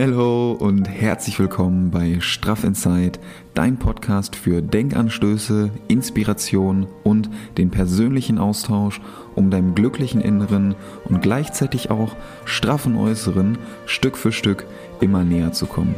[0.00, 3.18] Hallo und herzlich willkommen bei Straff Inside,
[3.54, 9.00] dein Podcast für Denkanstöße, Inspiration und den persönlichen Austausch,
[9.34, 10.76] um deinem glücklichen Inneren
[11.06, 12.14] und gleichzeitig auch
[12.44, 14.66] straffen Äußeren Stück für Stück
[15.00, 15.96] immer näher zu kommen.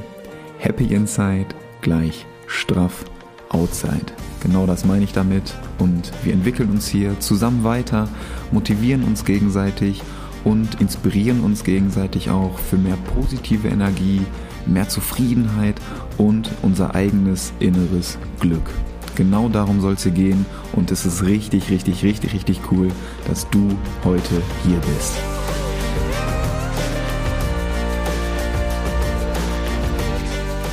[0.56, 1.48] Happy Inside
[1.82, 3.04] gleich straff
[3.50, 4.14] Outside.
[4.42, 8.08] Genau das meine ich damit und wir entwickeln uns hier zusammen weiter,
[8.50, 10.19] motivieren uns gegenseitig und
[10.80, 14.22] inspirieren uns gegenseitig auch für mehr positive Energie,
[14.66, 15.80] mehr Zufriedenheit
[16.16, 18.70] und unser eigenes inneres Glück.
[19.16, 22.88] Genau darum soll es hier gehen und es ist richtig, richtig, richtig, richtig cool,
[23.26, 23.68] dass du
[24.04, 25.14] heute hier bist.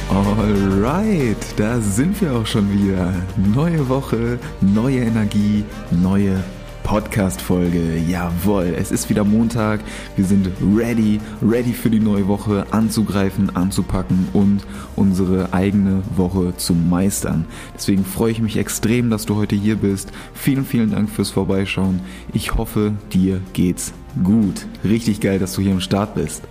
[0.09, 3.13] Alright, da sind wir auch schon wieder.
[3.53, 6.44] Neue Woche, neue Energie, neue
[6.88, 7.98] Podcast-Folge.
[8.08, 9.82] Jawohl, es ist wieder Montag.
[10.16, 16.73] Wir sind ready, ready für die neue Woche anzugreifen, anzupacken und unsere eigene Woche zu
[16.73, 17.44] meistern.
[17.76, 20.14] Deswegen freue ich mich extrem, dass du heute hier bist.
[20.34, 22.00] Vielen, vielen Dank fürs Vorbeischauen.
[22.31, 23.92] Ich hoffe, dir geht's
[24.23, 24.66] gut.
[24.86, 26.44] Richtig geil, dass du hier im Start bist.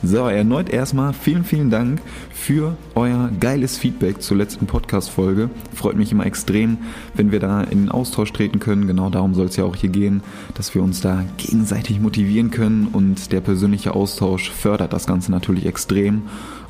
[0.00, 2.00] So, erneut erstmal vielen, vielen Dank
[2.32, 5.50] für euer geiles Feedback zur letzten Podcast-Folge.
[5.74, 6.78] Freut mich immer extrem,
[7.14, 8.86] wenn wir da in den Austausch treten können.
[8.86, 10.22] Genau darum soll es ja auch hier gehen,
[10.54, 15.66] dass wir uns da gegenseitig motivieren können und der persönliche Austausch fördert das Ganze natürlich
[15.66, 16.22] extrem.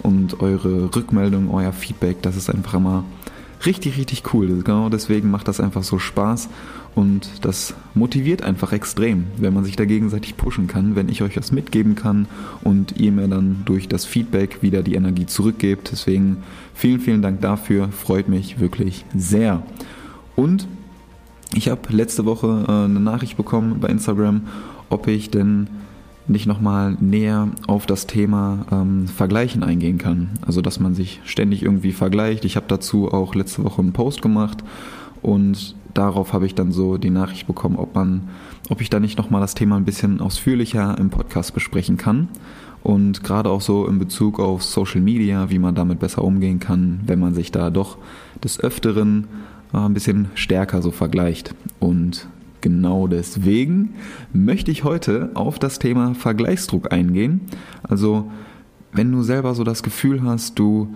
[0.03, 3.05] Und eure Rückmeldung, euer Feedback, das ist einfach immer
[3.67, 4.63] richtig, richtig cool.
[4.63, 6.49] Genau deswegen macht das einfach so Spaß
[6.99, 11.33] und das motiviert einfach extrem, wenn man sich da gegenseitig pushen kann, wenn ich euch
[11.33, 12.27] das mitgeben kann
[12.65, 15.93] und ihr mir dann durch das Feedback wieder die Energie zurückgebt.
[15.93, 16.39] Deswegen
[16.75, 19.63] vielen, vielen Dank dafür, freut mich wirklich sehr.
[20.35, 20.67] Und
[21.55, 24.49] ich habe letzte Woche äh, eine Nachricht bekommen bei Instagram,
[24.89, 25.69] ob ich denn
[26.27, 30.31] nicht nochmal näher auf das Thema ähm, Vergleichen eingehen kann.
[30.45, 32.45] Also dass man sich ständig irgendwie vergleicht.
[32.45, 34.65] Ich habe dazu auch letzte Woche einen Post gemacht
[35.23, 38.29] und darauf habe ich dann so die Nachricht bekommen, ob man,
[38.69, 42.29] ob ich da nicht nochmal das Thema ein bisschen ausführlicher im Podcast besprechen kann.
[42.83, 47.01] Und gerade auch so in Bezug auf Social Media, wie man damit besser umgehen kann,
[47.07, 47.99] wenn man sich da doch
[48.43, 49.27] des Öfteren
[49.75, 51.55] äh, ein bisschen stärker so vergleicht.
[51.81, 52.29] Und
[52.61, 53.95] Genau deswegen
[54.33, 57.43] möchte ich heute auf das Thema Vergleichsdruck eingehen.
[57.83, 58.31] Also
[58.93, 60.95] wenn du selber so das Gefühl hast, du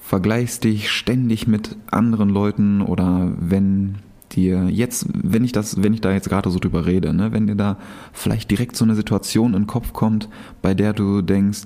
[0.00, 3.96] vergleichst dich ständig mit anderen Leuten oder wenn
[4.36, 7.46] dir jetzt, wenn ich das, wenn ich da jetzt gerade so drüber rede, ne, wenn
[7.46, 7.78] dir da
[8.12, 10.28] vielleicht direkt so eine Situation in den Kopf kommt,
[10.62, 11.62] bei der du denkst,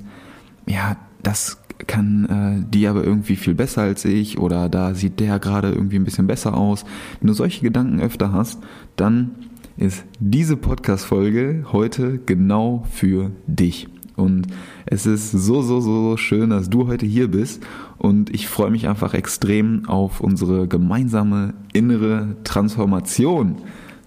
[0.67, 2.25] ja, das kann
[2.65, 6.05] äh, die aber irgendwie viel besser als ich oder da sieht der gerade irgendwie ein
[6.05, 6.85] bisschen besser aus.
[7.21, 8.61] Wenn du solche Gedanken öfter hast,
[8.97, 9.31] dann
[9.77, 13.89] ist diese Podcast-Folge heute genau für dich.
[14.19, 14.49] Und
[14.87, 17.63] es ist so, so, so schön, dass du heute hier bist.
[17.97, 23.57] Und ich freue mich einfach extrem auf unsere gemeinsame innere Transformation.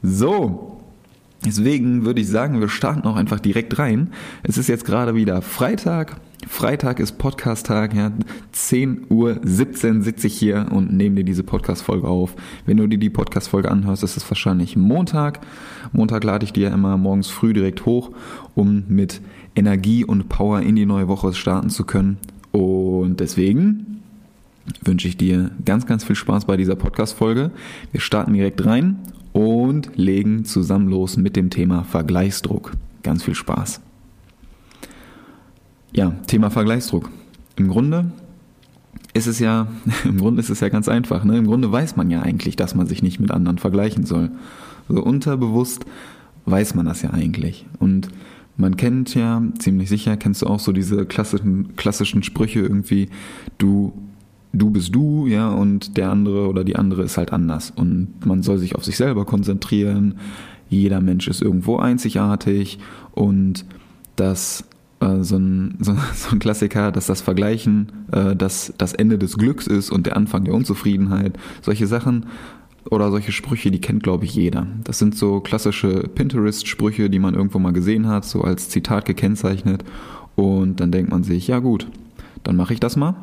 [0.04, 0.72] So,
[1.44, 4.12] Deswegen würde ich sagen, wir starten auch einfach direkt rein.
[4.44, 6.18] Es ist jetzt gerade wieder Freitag.
[6.48, 8.12] Freitag ist Podcast-Tag, ja.
[8.54, 9.40] 10.17 Uhr
[10.04, 12.36] sitze ich hier und nehme dir diese Podcast-Folge auf.
[12.68, 15.40] Wenn du dir die Podcast-Folge anhörst, ist es wahrscheinlich Montag.
[15.94, 18.12] Montag lade ich dir immer morgens früh direkt hoch,
[18.54, 19.22] um mit
[19.56, 22.18] Energie und Power in die neue Woche starten zu können.
[22.52, 24.02] Und deswegen
[24.82, 27.52] wünsche ich dir ganz, ganz viel Spaß bei dieser Podcast-Folge.
[27.92, 29.00] Wir starten direkt rein
[29.34, 32.72] und legen zusammen los mit dem Thema Vergleichsdruck.
[33.04, 33.82] Ganz viel Spaß.
[35.94, 37.10] Ja, Thema Vergleichsdruck.
[37.56, 38.12] Im Grunde
[39.14, 39.68] ist es ja,
[40.06, 41.24] im Grunde ist es ja ganz einfach.
[41.24, 41.38] Ne?
[41.38, 44.32] Im Grunde weiß man ja eigentlich, dass man sich nicht mit anderen vergleichen soll.
[44.88, 45.86] Also unterbewusst
[46.46, 47.66] weiß man das ja eigentlich.
[47.80, 48.10] Und
[48.58, 53.10] man kennt ja, ziemlich sicher, kennst du auch so diese klassischen, klassischen Sprüche irgendwie,
[53.58, 53.94] du
[54.54, 57.72] du bist du, ja, und der andere oder die andere ist halt anders.
[57.72, 60.16] Und man soll sich auf sich selber konzentrieren.
[60.70, 62.80] Jeder Mensch ist irgendwo einzigartig
[63.14, 63.66] und
[64.16, 64.66] das
[65.00, 69.38] äh, so, ein, so, so, ein Klassiker, dass das Vergleichen äh, dass das Ende des
[69.38, 71.38] Glücks ist und der Anfang der Unzufriedenheit.
[71.62, 72.28] Solche Sachen
[72.90, 74.68] oder solche Sprüche, die kennt, glaube ich, jeder.
[74.84, 79.84] Das sind so klassische Pinterest-Sprüche, die man irgendwo mal gesehen hat, so als Zitat gekennzeichnet.
[80.36, 81.88] Und dann denkt man sich, ja gut,
[82.44, 83.16] dann mache ich das mal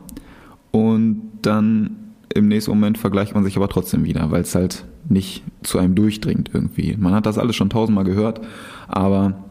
[0.70, 1.96] und dann
[2.34, 5.94] im nächsten Moment vergleicht man sich aber trotzdem wieder, weil es halt nicht zu einem
[5.94, 6.96] durchdringt irgendwie.
[6.96, 8.40] Man hat das alles schon tausendmal gehört,
[8.86, 9.44] aber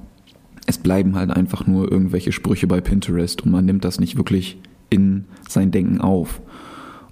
[0.68, 4.60] es bleiben halt einfach nur irgendwelche Sprüche bei Pinterest und man nimmt das nicht wirklich
[4.90, 6.42] in sein Denken auf.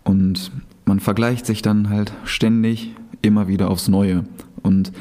[0.04, 0.52] Und
[0.86, 4.26] man vergleicht sich dann halt ständig immer wieder aufs Neue.
[4.62, 4.92] Und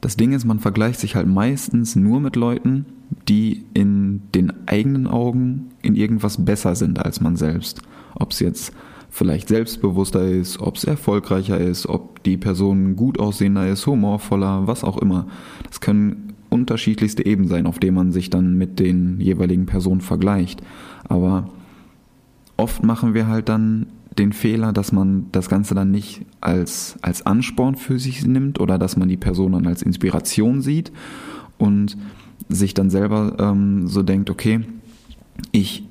[0.00, 2.86] das Ding ist, man vergleicht sich halt meistens nur mit Leuten,
[3.28, 7.82] die in den eigenen Augen in irgendwas besser sind als man selbst.
[8.14, 8.72] Ob es jetzt
[9.10, 14.84] vielleicht selbstbewusster ist, ob es erfolgreicher ist, ob die Person gut aussehender ist, humorvoller, was
[14.84, 15.26] auch immer.
[15.68, 20.62] Das können unterschiedlichste Ebenen sein, auf denen man sich dann mit den jeweiligen Personen vergleicht.
[21.08, 21.50] Aber
[22.56, 23.86] oft machen wir halt dann
[24.18, 28.78] den Fehler, dass man das Ganze dann nicht als, als Ansporn für sich nimmt oder
[28.78, 30.92] dass man die Person dann als Inspiration sieht
[31.58, 31.96] und
[32.48, 34.60] sich dann selber ähm, so denkt, okay,
[35.52, 35.84] ich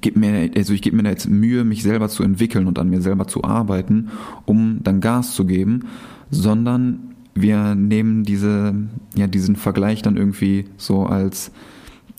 [0.00, 3.00] gebe mir, also ich gebe mir jetzt Mühe, mich selber zu entwickeln und an mir
[3.00, 4.08] selber zu arbeiten,
[4.46, 5.84] um dann Gas zu geben,
[6.30, 8.74] sondern wir nehmen diese,
[9.14, 11.50] ja, diesen Vergleich dann irgendwie so als,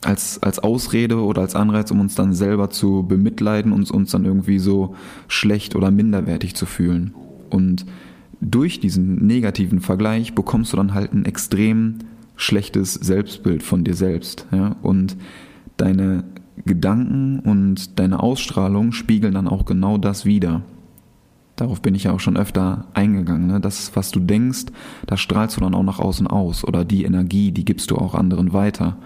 [0.05, 4.25] als, als Ausrede oder als Anreiz, um uns dann selber zu bemitleiden und uns dann
[4.25, 4.95] irgendwie so
[5.27, 7.13] schlecht oder minderwertig zu fühlen.
[7.49, 7.85] Und
[8.41, 11.99] durch diesen negativen Vergleich bekommst du dann halt ein extrem
[12.35, 14.45] schlechtes Selbstbild von dir selbst.
[14.51, 14.75] Ja?
[14.81, 15.15] Und
[15.77, 16.23] deine
[16.65, 20.61] Gedanken und deine Ausstrahlung spiegeln dann auch genau das wider.
[21.55, 23.47] Darauf bin ich ja auch schon öfter eingegangen.
[23.47, 23.61] Ne?
[23.61, 24.65] Das, was du denkst,
[25.07, 26.65] das strahlst du dann auch nach außen aus.
[26.65, 28.97] Oder die Energie, die gibst du auch anderen weiter.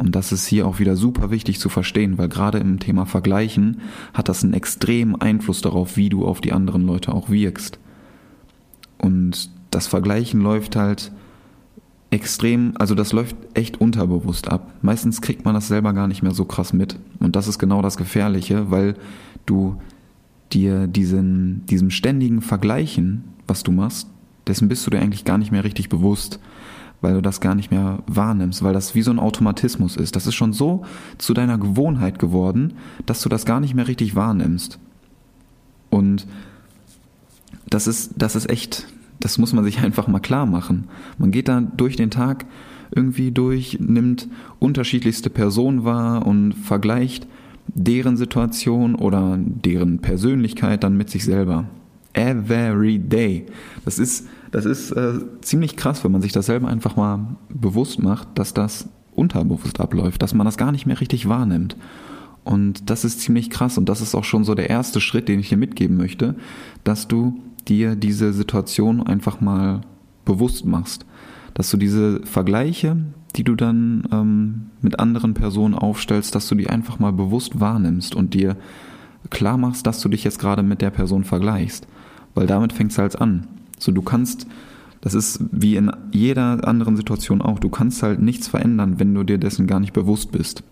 [0.00, 3.82] Und das ist hier auch wieder super wichtig zu verstehen, weil gerade im Thema Vergleichen
[4.14, 7.78] hat das einen extremen Einfluss darauf, wie du auf die anderen Leute auch wirkst.
[8.96, 11.12] Und das Vergleichen läuft halt
[12.08, 14.72] extrem, also das läuft echt unterbewusst ab.
[14.80, 16.98] Meistens kriegt man das selber gar nicht mehr so krass mit.
[17.18, 18.94] Und das ist genau das Gefährliche, weil
[19.44, 19.76] du
[20.50, 24.08] dir diesen, diesem ständigen Vergleichen, was du machst,
[24.46, 26.40] dessen bist du dir eigentlich gar nicht mehr richtig bewusst,
[27.00, 30.16] weil du das gar nicht mehr wahrnimmst, weil das wie so ein Automatismus ist.
[30.16, 30.84] Das ist schon so
[31.18, 32.74] zu deiner Gewohnheit geworden,
[33.06, 34.78] dass du das gar nicht mehr richtig wahrnimmst.
[35.88, 36.26] Und
[37.68, 38.86] das ist, das ist echt,
[39.18, 40.88] das muss man sich einfach mal klar machen.
[41.18, 42.46] Man geht da durch den Tag
[42.94, 47.26] irgendwie durch, nimmt unterschiedlichste Personen wahr und vergleicht
[47.68, 51.66] deren Situation oder deren Persönlichkeit dann mit sich selber.
[52.12, 53.46] Every day.
[53.84, 58.02] Das ist, das ist äh, ziemlich krass, wenn man sich das selber einfach mal bewusst
[58.02, 61.76] macht, dass das unterbewusst abläuft, dass man das gar nicht mehr richtig wahrnimmt.
[62.42, 65.40] Und das ist ziemlich krass und das ist auch schon so der erste Schritt, den
[65.40, 66.34] ich dir mitgeben möchte,
[66.84, 69.82] dass du dir diese Situation einfach mal
[70.24, 71.04] bewusst machst.
[71.54, 72.96] Dass du diese Vergleiche,
[73.36, 78.14] die du dann ähm, mit anderen Personen aufstellst, dass du die einfach mal bewusst wahrnimmst
[78.14, 78.56] und dir
[79.28, 81.86] klar machst, dass du dich jetzt gerade mit der Person vergleichst.
[82.34, 83.46] Weil damit fängt es halt an.
[83.80, 84.46] So, du kannst,
[85.00, 89.24] das ist wie in jeder anderen Situation auch, du kannst halt nichts verändern, wenn du
[89.24, 90.62] dir dessen gar nicht bewusst bist.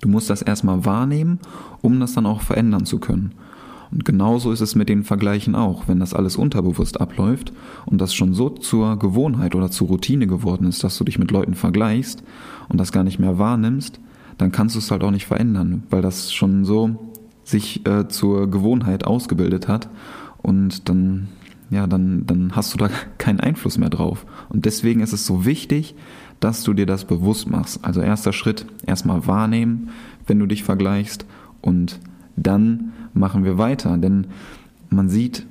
[0.00, 1.40] Du musst das erstmal wahrnehmen,
[1.80, 3.32] um das dann auch verändern zu können.
[3.90, 5.88] Und genauso ist es mit den Vergleichen auch.
[5.88, 7.52] Wenn das alles unterbewusst abläuft
[7.84, 11.30] und das schon so zur Gewohnheit oder zur Routine geworden ist, dass du dich mit
[11.30, 12.22] Leuten vergleichst
[12.68, 14.00] und das gar nicht mehr wahrnimmst,
[14.38, 17.12] dann kannst du es halt auch nicht verändern, weil das schon so
[17.44, 19.90] sich äh, zur Gewohnheit ausgebildet hat
[20.40, 21.28] und dann
[21.72, 24.26] ja, dann, dann hast du da keinen Einfluss mehr drauf.
[24.50, 25.94] Und deswegen ist es so wichtig,
[26.38, 27.84] dass du dir das bewusst machst.
[27.84, 29.88] Also erster Schritt, erstmal wahrnehmen,
[30.26, 31.24] wenn du dich vergleichst
[31.62, 31.98] und
[32.36, 33.96] dann machen wir weiter.
[33.96, 34.26] Denn
[34.90, 35.46] man sieht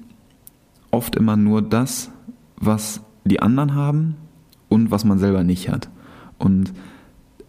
[0.91, 2.12] oft immer nur das,
[2.57, 4.15] was die anderen haben
[4.69, 5.89] und was man selber nicht hat.
[6.38, 6.71] Und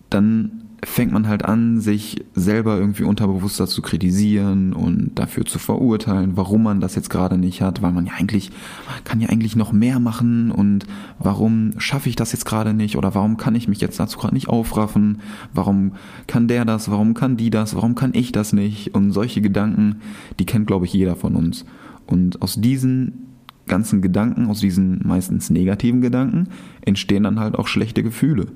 [0.09, 6.37] dann fängt man halt an, sich selber irgendwie unterbewusster zu kritisieren und dafür zu verurteilen,
[6.37, 8.51] warum man das jetzt gerade nicht hat, weil man ja eigentlich,
[8.87, 10.87] man kann ja eigentlich noch mehr machen und
[11.21, 14.35] warum schaffe ich das jetzt gerade nicht oder warum kann ich mich jetzt dazu gerade
[14.35, 15.21] nicht aufraffen,
[15.55, 15.93] warum
[16.27, 20.01] kann der das, warum kann die das, warum kann ich das nicht und solche Gedanken,
[20.41, 21.65] die kennt glaube ich jeder von uns.
[22.07, 23.29] Und aus diesen
[23.69, 26.49] ganzen Gedanken, aus diesen meistens negativen Gedanken,
[26.81, 28.49] entstehen dann halt auch schlechte Gefühle.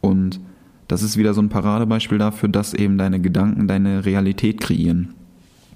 [0.00, 0.40] Und
[0.88, 5.14] das ist wieder so ein Paradebeispiel dafür, dass eben deine Gedanken deine Realität kreieren.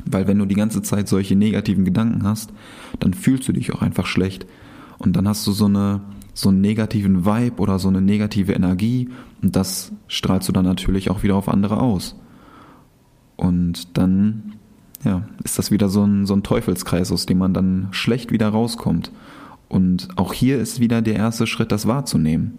[0.04, 2.52] Weil wenn du die ganze Zeit solche negativen Gedanken hast,
[2.98, 4.46] dann fühlst du dich auch einfach schlecht.
[4.98, 6.00] Und dann hast du so eine,
[6.34, 9.10] so einen negativen Vibe oder so eine negative Energie
[9.42, 12.16] und das strahlst du dann natürlich auch wieder auf andere aus.
[13.36, 14.54] Und dann,
[15.04, 18.48] ja, ist das wieder so ein, so ein Teufelskreis, aus dem man dann schlecht wieder
[18.48, 19.10] rauskommt.
[19.68, 22.58] Und auch hier ist wieder der erste Schritt, das wahrzunehmen.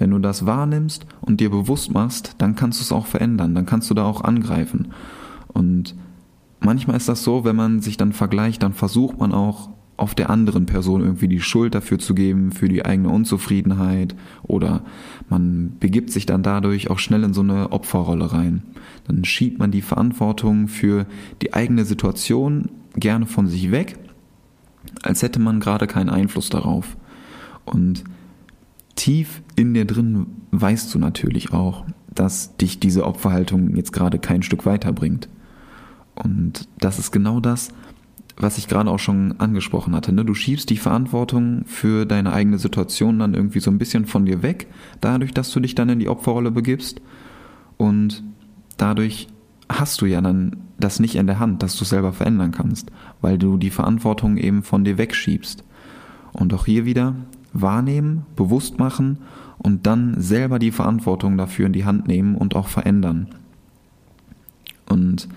[0.00, 3.66] Wenn du das wahrnimmst und dir bewusst machst, dann kannst du es auch verändern, dann
[3.66, 4.88] kannst du da auch angreifen.
[5.48, 5.94] Und
[6.58, 10.30] manchmal ist das so, wenn man sich dann vergleicht, dann versucht man auch auf der
[10.30, 14.82] anderen Person irgendwie die Schuld dafür zu geben, für die eigene Unzufriedenheit oder
[15.28, 18.62] man begibt sich dann dadurch auch schnell in so eine Opferrolle rein.
[19.06, 21.04] Dann schiebt man die Verantwortung für
[21.42, 23.98] die eigene Situation gerne von sich weg,
[25.02, 26.96] als hätte man gerade keinen Einfluss darauf.
[27.66, 28.02] Und
[28.96, 34.42] tief in dir drin weißt du natürlich auch, dass dich diese Opferhaltung jetzt gerade kein
[34.42, 35.28] Stück weiterbringt.
[36.14, 37.70] Und das ist genau das,
[38.36, 40.12] was ich gerade auch schon angesprochen hatte.
[40.12, 40.24] Ne?
[40.24, 44.42] Du schiebst die Verantwortung für deine eigene Situation dann irgendwie so ein bisschen von dir
[44.42, 44.66] weg,
[45.00, 47.00] dadurch, dass du dich dann in die Opferrolle begibst.
[47.76, 48.22] Und
[48.76, 49.28] dadurch
[49.68, 52.90] hast du ja dann das nicht in der Hand, dass du es selber verändern kannst,
[53.20, 55.64] weil du die Verantwortung eben von dir wegschiebst.
[56.32, 57.14] Und auch hier wieder
[57.52, 59.18] wahrnehmen, bewusst machen
[59.58, 63.28] und dann selber die Verantwortung dafür in die Hand nehmen und auch verändern.
[64.88, 65.28] Und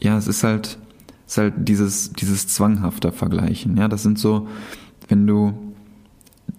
[0.00, 0.78] ja, es ist halt,
[1.26, 3.76] es ist halt dieses, dieses zwanghafte Vergleichen.
[3.76, 4.48] Ja, das sind so,
[5.08, 5.54] wenn du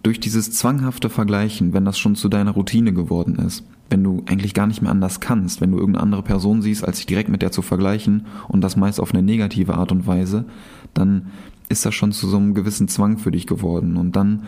[0.03, 4.53] durch dieses zwanghafte Vergleichen, wenn das schon zu deiner Routine geworden ist, wenn du eigentlich
[4.53, 7.41] gar nicht mehr anders kannst, wenn du irgendeine andere Person siehst, als dich direkt mit
[7.41, 10.45] der zu vergleichen und das meist auf eine negative Art und Weise,
[10.93, 11.27] dann
[11.69, 13.97] ist das schon zu so einem gewissen Zwang für dich geworden.
[13.97, 14.43] Und dann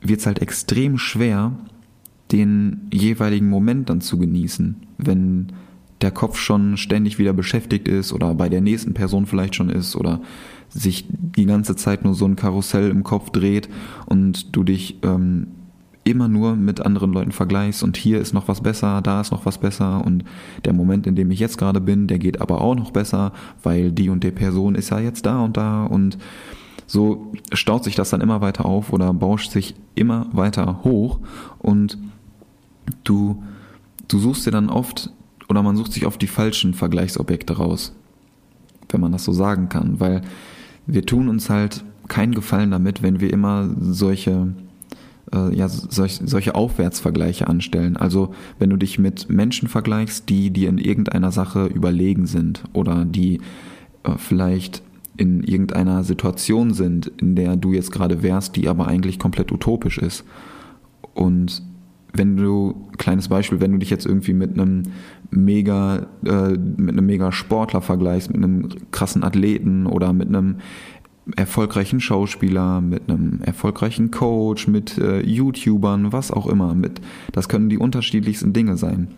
[0.00, 1.52] wird es halt extrem schwer,
[2.32, 5.52] den jeweiligen Moment dann zu genießen, wenn
[6.00, 9.96] der Kopf schon ständig wieder beschäftigt ist oder bei der nächsten Person vielleicht schon ist
[9.96, 10.20] oder
[10.70, 13.68] sich die ganze Zeit nur so ein Karussell im Kopf dreht
[14.06, 15.48] und du dich ähm,
[16.04, 19.44] immer nur mit anderen Leuten vergleichst und hier ist noch was besser, da ist noch
[19.44, 20.24] was besser und
[20.64, 23.92] der Moment, in dem ich jetzt gerade bin, der geht aber auch noch besser, weil
[23.92, 26.18] die und die Person ist ja jetzt da und da und
[26.86, 31.20] so staut sich das dann immer weiter auf oder bauscht sich immer weiter hoch
[31.58, 31.98] und
[33.04, 33.42] du,
[34.08, 35.10] du suchst dir dann oft
[35.48, 37.94] oder man sucht sich oft die falschen Vergleichsobjekte raus,
[38.88, 40.22] wenn man das so sagen kann, weil
[40.86, 44.48] wir tun uns halt keinen Gefallen damit, wenn wir immer solche
[45.34, 47.96] äh, ja, solch, solche Aufwärtsvergleiche anstellen.
[47.96, 53.04] Also wenn du dich mit Menschen vergleichst, die dir in irgendeiner Sache überlegen sind oder
[53.04, 53.40] die
[54.04, 54.82] äh, vielleicht
[55.16, 59.98] in irgendeiner Situation sind, in der du jetzt gerade wärst, die aber eigentlich komplett utopisch
[59.98, 60.24] ist.
[61.14, 61.62] Und
[62.12, 64.84] wenn du, kleines Beispiel, wenn du dich jetzt irgendwie mit einem
[65.30, 70.56] mega, äh, mit einem mega Sportler vergleichst, mit einem krassen Athleten oder mit einem
[71.36, 76.74] erfolgreichen Schauspieler, mit einem erfolgreichen Coach, mit äh, YouTubern, was auch immer.
[76.74, 77.00] Mit,
[77.32, 79.08] das können die unterschiedlichsten Dinge sein.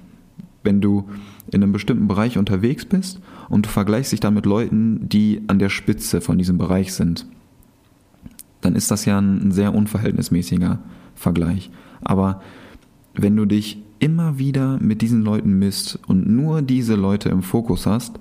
[0.64, 1.08] Wenn du
[1.50, 5.58] in einem bestimmten Bereich unterwegs bist und du vergleichst dich dann mit Leuten, die an
[5.58, 7.26] der Spitze von diesem Bereich sind,
[8.60, 10.78] dann ist das ja ein, ein sehr unverhältnismäßiger
[11.14, 11.70] Vergleich.
[12.02, 12.42] Aber
[13.14, 17.86] wenn du dich immer wieder mit diesen Leuten misst und nur diese Leute im Fokus
[17.86, 18.18] hast,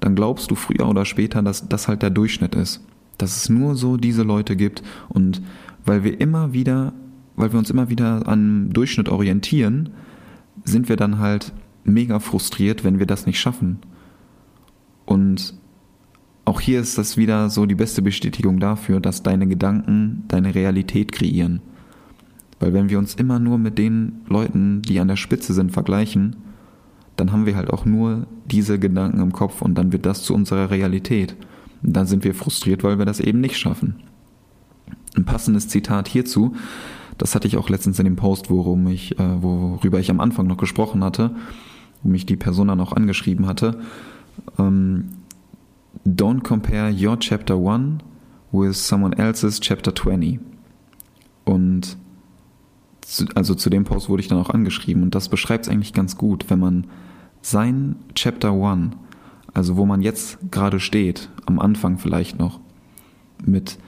[0.00, 2.82] dann glaubst du früher oder später, dass das halt der Durchschnitt ist
[3.18, 5.42] dass es nur so diese Leute gibt und
[5.84, 6.92] weil wir immer wieder,
[7.36, 9.90] weil wir uns immer wieder an Durchschnitt orientieren,
[10.64, 11.52] sind wir dann halt
[11.84, 13.78] mega frustriert, wenn wir das nicht schaffen.
[15.04, 15.54] Und
[16.44, 21.12] auch hier ist das wieder so die beste Bestätigung dafür, dass deine Gedanken deine Realität
[21.12, 21.60] kreieren.
[22.60, 26.36] Weil wenn wir uns immer nur mit den Leuten, die an der Spitze sind, vergleichen,
[27.16, 30.34] dann haben wir halt auch nur diese Gedanken im Kopf und dann wird das zu
[30.34, 31.36] unserer Realität
[31.82, 33.96] dann sind wir frustriert, weil wir das eben nicht schaffen.
[35.16, 36.54] Ein passendes Zitat hierzu,
[37.18, 40.46] das hatte ich auch letztens in dem Post, worum ich, äh, worüber ich am Anfang
[40.46, 41.34] noch gesprochen hatte,
[42.02, 43.80] wo mich die Person dann auch angeschrieben hatte.
[44.58, 45.08] Ähm,
[46.06, 48.02] Don't compare your chapter 1
[48.50, 50.40] with someone else's chapter 20.
[51.44, 51.96] Und
[53.02, 55.92] zu, also zu dem Post wurde ich dann auch angeschrieben und das beschreibt es eigentlich
[55.92, 56.86] ganz gut, wenn man
[57.42, 58.94] sein Chapter 1
[59.54, 62.60] also wo man jetzt gerade steht, am Anfang vielleicht noch,
[63.44, 63.78] mit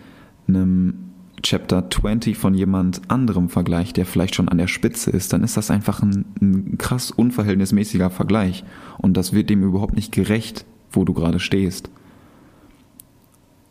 [0.48, 1.04] einem
[1.42, 5.56] Chapter 20 von jemand anderem Vergleich, der vielleicht schon an der Spitze ist, dann ist
[5.56, 8.64] das einfach ein, ein krass unverhältnismäßiger Vergleich.
[8.98, 11.90] Und das wird dem überhaupt nicht gerecht, wo du gerade stehst.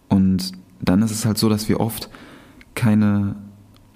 [0.08, 2.10] Und dann ist es halt so, dass wir oft
[2.76, 3.36] keine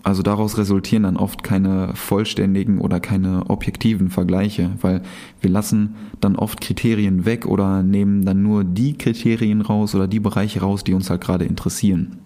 [0.08, 5.02] also daraus resultieren dann oft keine vollständigen oder keine objektiven Vergleiche, weil
[5.42, 10.22] wir lassen dann oft Kriterien weg oder nehmen dann nur die Kriterien raus oder die
[10.22, 12.20] Bereiche raus, die uns halt gerade interessieren.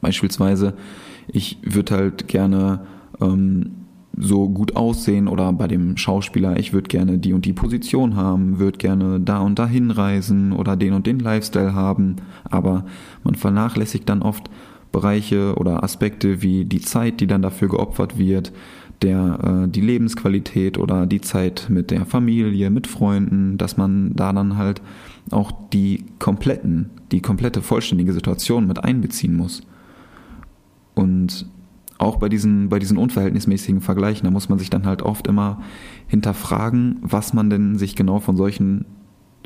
[0.00, 0.72] Beispielsweise,
[1.30, 2.86] ich würde halt gerne
[3.20, 3.72] ähm,
[4.16, 8.58] so gut aussehen oder bei dem Schauspieler, ich würde gerne die und die Position haben,
[8.58, 12.86] würde gerne da und dahin reisen oder den und den Lifestyle haben, aber
[13.24, 14.48] man vernachlässigt dann oft
[14.92, 18.52] Bereiche oder Aspekte wie die Zeit, die dann dafür geopfert wird,
[19.02, 24.32] der, äh, die Lebensqualität oder die Zeit mit der Familie, mit Freunden, dass man da
[24.32, 24.82] dann halt
[25.30, 29.62] auch die kompletten, die komplette vollständige Situation mit einbeziehen muss.
[30.94, 31.46] Und
[31.98, 35.60] auch bei diesen, bei diesen unverhältnismäßigen Vergleichen, da muss man sich dann halt oft immer
[36.06, 38.84] hinterfragen, was man denn sich genau von solchen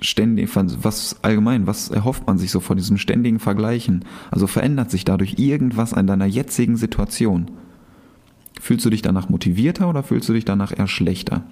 [0.03, 4.05] ständig, was allgemein, was erhofft man sich so von diesem ständigen Vergleichen?
[4.31, 7.51] Also verändert sich dadurch irgendwas an deiner jetzigen Situation?
[8.61, 11.45] Fühlst du dich danach motivierter oder fühlst du dich danach eher schlechter?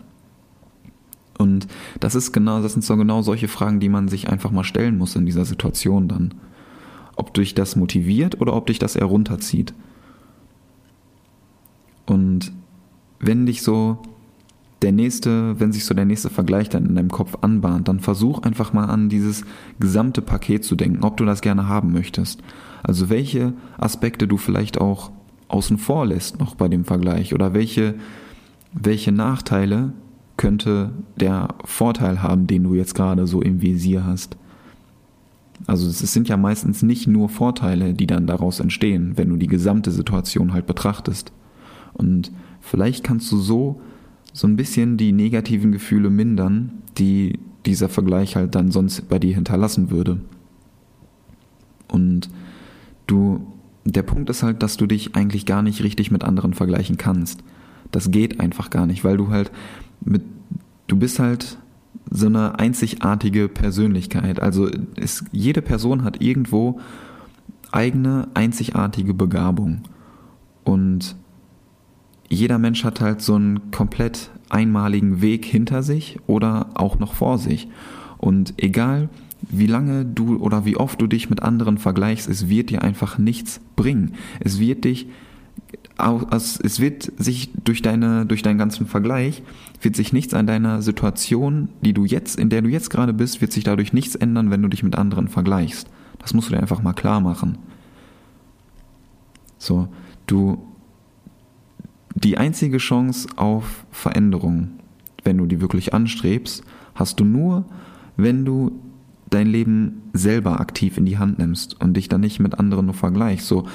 [1.39, 1.67] Und
[2.01, 4.99] das ist genau, das sind so genau solche Fragen, die man sich einfach mal stellen
[4.99, 6.35] muss in dieser Situation dann.
[7.17, 9.73] Ob dich das motiviert oder ob dich das eher runterzieht.
[12.07, 12.53] Und
[13.19, 14.03] wenn dich so
[14.83, 18.43] der nächste, wenn sich so der nächste Vergleich dann in deinem Kopf anbahnt, dann versuch
[18.43, 19.45] einfach mal an dieses
[19.79, 22.43] gesamte Paket zu denken, ob du das gerne haben möchtest.
[22.83, 25.11] Also welche Aspekte du vielleicht auch
[25.49, 27.95] außen vor lässt noch bei dem Vergleich oder welche,
[28.73, 29.93] welche Nachteile
[30.37, 34.39] könnte der Vorteil haben, den du jetzt gerade so im Visier hast.
[35.67, 39.49] Also es sind ja meistens nicht nur Vorteile, die dann daraus entstehen, wenn du die
[39.49, 41.33] gesamte Situation halt betrachtest.
[41.93, 42.33] Und
[42.63, 43.83] vielleicht kannst du so
[44.33, 49.35] so ein bisschen die negativen Gefühle mindern, die dieser Vergleich halt dann sonst bei dir
[49.35, 50.21] hinterlassen würde.
[51.89, 52.31] Und
[53.07, 53.47] du,
[53.85, 57.43] der Punkt ist halt, dass du dich eigentlich gar nicht richtig mit anderen vergleichen kannst.
[57.91, 59.51] Das geht einfach gar nicht, weil du halt
[60.01, 60.23] mit,
[60.87, 61.59] du bist halt
[62.11, 64.41] so eine einzigartige Persönlichkeit.
[64.41, 66.81] Also ist, jede Person hat irgendwo
[67.73, 69.83] eigene einzigartige Begabung.
[70.65, 71.17] Und
[72.31, 77.39] jeder Mensch hat halt so einen komplett einmaligen Weg hinter sich oder auch noch vor
[77.39, 77.69] sich.
[78.19, 79.09] Und egal,
[79.43, 83.19] wie lange du oder wie oft du dich mit anderen vergleichst, es wird dir einfach
[83.19, 84.15] nichts bringen.
[84.41, 85.09] Es wird dich
[86.31, 89.43] es wird sich durch deine, durch deinen ganzen Vergleich,
[89.83, 93.43] wird sich nichts an deiner Situation, die du jetzt, in der du jetzt gerade bist,
[93.43, 95.89] wird sich dadurch nichts ändern, wenn du dich mit anderen vergleichst.
[96.19, 97.59] Das musst du dir einfach mal klar machen.
[99.59, 99.89] So,
[100.27, 100.59] du,
[102.15, 104.71] die einzige Chance auf Veränderung,
[105.25, 106.65] wenn du die wirklich anstrebst,
[106.95, 107.65] hast du nur,
[108.17, 108.73] wenn du
[109.31, 112.95] dein Leben selber aktiv in die Hand nimmst und dich dann nicht mit anderen nur
[112.95, 113.47] vergleichst.
[113.47, 113.67] So,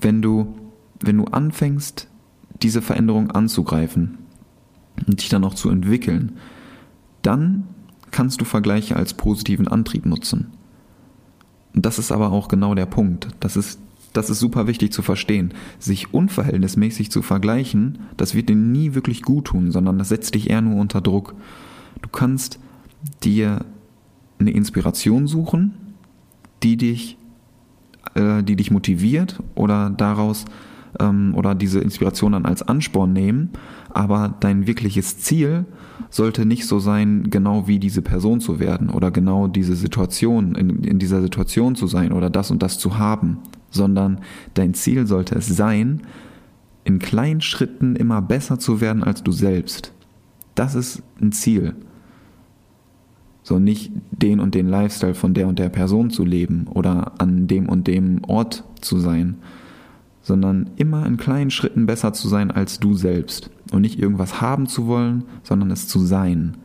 [0.00, 0.54] wenn du
[1.00, 2.08] wenn du anfängst,
[2.62, 4.18] diese Veränderung anzugreifen
[5.06, 6.38] und dich dann auch zu entwickeln,
[7.22, 7.64] dann
[8.10, 10.52] kannst du Vergleiche als positiven Antrieb nutzen.
[11.74, 13.28] Das ist aber auch genau der Punkt.
[13.40, 13.80] Das ist,
[14.14, 15.52] das ist super wichtig zu verstehen.
[15.78, 20.48] Sich unverhältnismäßig zu vergleichen, das wird dir nie wirklich gut tun, sondern das setzt dich
[20.48, 21.34] eher nur unter Druck.
[22.00, 22.58] Du kannst
[23.22, 23.64] dir
[24.38, 25.74] eine Inspiration suchen,
[26.62, 27.18] die dich,
[28.14, 30.44] äh, die dich motiviert oder daraus
[31.00, 33.50] ähm, oder diese Inspiration dann als Ansporn nehmen,
[33.90, 35.66] aber dein wirkliches Ziel
[36.10, 40.84] sollte nicht so sein, genau wie diese Person zu werden oder genau diese Situation, in,
[40.84, 43.38] in dieser Situation zu sein oder das und das zu haben,
[43.74, 44.20] sondern
[44.54, 46.02] dein Ziel sollte es sein,
[46.84, 49.92] in kleinen Schritten immer besser zu werden als du selbst.
[50.54, 51.74] Das ist ein Ziel.
[53.42, 57.46] So nicht den und den Lifestyle von der und der Person zu leben oder an
[57.46, 59.36] dem und dem Ort zu sein,
[60.22, 64.66] sondern immer in kleinen Schritten besser zu sein als du selbst und nicht irgendwas haben
[64.66, 66.56] zu wollen, sondern es zu sein.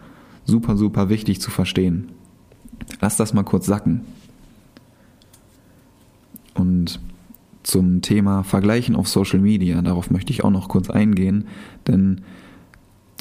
[0.45, 2.09] Super, super wichtig zu verstehen.
[3.01, 4.01] Lass das mal kurz sacken.
[6.53, 6.99] Und
[7.69, 11.45] zum Thema Vergleichen auf Social Media, darauf möchte ich auch noch kurz eingehen,
[11.87, 12.21] denn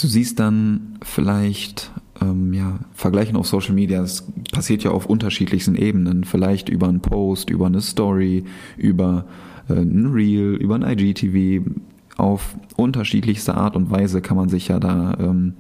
[0.01, 5.75] du siehst dann vielleicht, ähm, ja, Vergleichen auf Social Media, das passiert ja auf unterschiedlichsten
[5.75, 8.45] Ebenen, vielleicht über einen Post, über eine Story,
[8.77, 9.27] über
[9.69, 11.69] äh, ein Reel, über ein IGTV.
[12.17, 15.55] Auf unterschiedlichste Art und Weise kann man sich ja da ähm,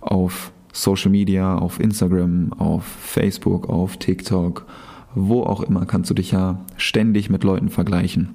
[0.00, 4.66] auf Social Media, auf Instagram, auf Facebook, auf TikTok,
[5.14, 8.34] wo auch immer, kannst du dich ja ständig mit Leuten vergleichen.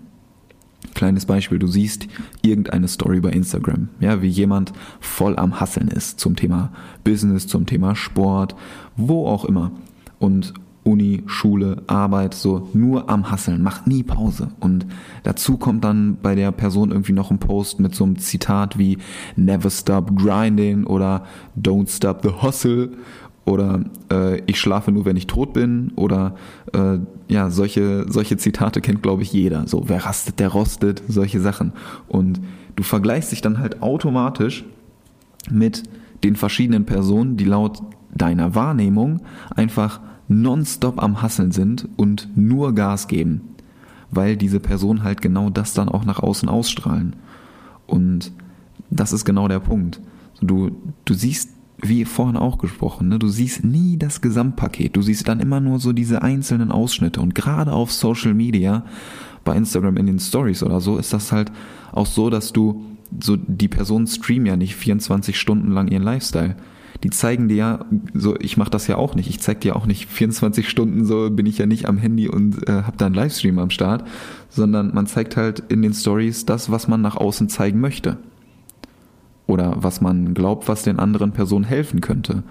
[0.94, 2.08] Kleines Beispiel, du siehst
[2.42, 6.72] irgendeine Story bei Instagram, ja, wie jemand voll am Hasseln ist zum Thema
[7.04, 8.56] Business, zum Thema Sport,
[8.96, 9.72] wo auch immer.
[10.20, 10.54] Und
[10.88, 14.50] Uni, Schule, Arbeit, so nur am Hasseln, macht nie Pause.
[14.62, 14.86] Und
[15.24, 18.98] dazu kommt dann bei der Person irgendwie noch ein Post mit so einem Zitat wie
[19.36, 21.26] Never stop grinding oder
[21.60, 22.92] Don't stop the hustle
[23.48, 23.80] oder
[24.12, 26.36] äh, ich schlafe nur, wenn ich tot bin oder
[26.74, 29.66] äh, ja, solche, solche Zitate kennt, glaube ich, jeder.
[29.68, 31.72] So, wer rastet, der rostet, solche Sachen.
[32.10, 32.42] Und
[32.76, 34.66] du vergleichst dich dann halt automatisch
[35.50, 35.84] mit
[36.26, 37.82] den verschiedenen Personen, die laut
[38.14, 39.22] deiner Wahrnehmung
[39.56, 43.42] einfach nonstop am Hasseln sind und nur Gas geben,
[44.12, 47.16] weil diese Personen halt genau das dann auch nach außen ausstrahlen.
[47.86, 48.34] Und
[48.90, 50.02] das ist genau der Punkt.
[50.42, 50.72] Du,
[51.06, 54.96] du siehst, wie vorhin auch gesprochen, ne, du siehst nie das Gesamtpaket.
[54.96, 57.22] Du siehst dann immer nur so diese einzelnen Ausschnitte.
[57.22, 58.84] Und gerade auf Social Media,
[59.44, 61.52] bei Instagram in den Stories oder so, ist das halt
[61.92, 62.84] auch so, dass du
[63.22, 66.56] so, die Personen streamen ja nicht 24 Stunden lang ihren Lifestyle
[67.04, 69.86] die zeigen dir ja, so ich mache das ja auch nicht, ich zeig dir auch
[69.86, 73.16] nicht 24 Stunden so, bin ich ja nicht am Handy und äh, habe da einen
[73.16, 74.08] Livestream am Start,
[74.50, 78.18] sondern man zeigt halt in den Stories das, was man nach außen zeigen möchte.
[79.48, 82.44] Oder was man glaubt, was den anderen Personen helfen könnte.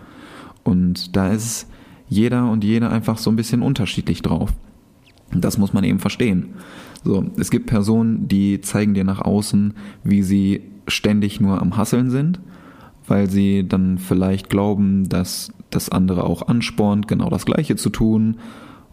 [0.65, 1.69] Und da ist
[2.09, 4.53] jeder und jede einfach so ein bisschen unterschiedlich drauf.
[5.33, 6.51] Das muss man eben verstehen.
[7.05, 12.11] So, es gibt Personen, die zeigen dir nach außen, wie sie ständig nur am Hasseln
[12.11, 12.41] sind,
[13.07, 18.39] weil sie dann vielleicht glauben, dass das andere auch anspornt, genau das Gleiche zu tun.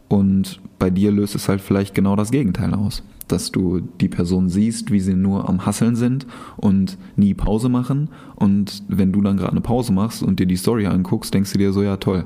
[0.10, 3.04] Und bei dir löst es halt vielleicht genau das Gegenteil aus.
[3.28, 8.10] Dass du die Person siehst, wie sie nur am Hasseln sind und nie Pause machen.
[8.36, 11.58] Und wenn du dann gerade eine Pause machst und dir die Story anguckst, denkst du
[11.58, 12.26] dir so, ja toll,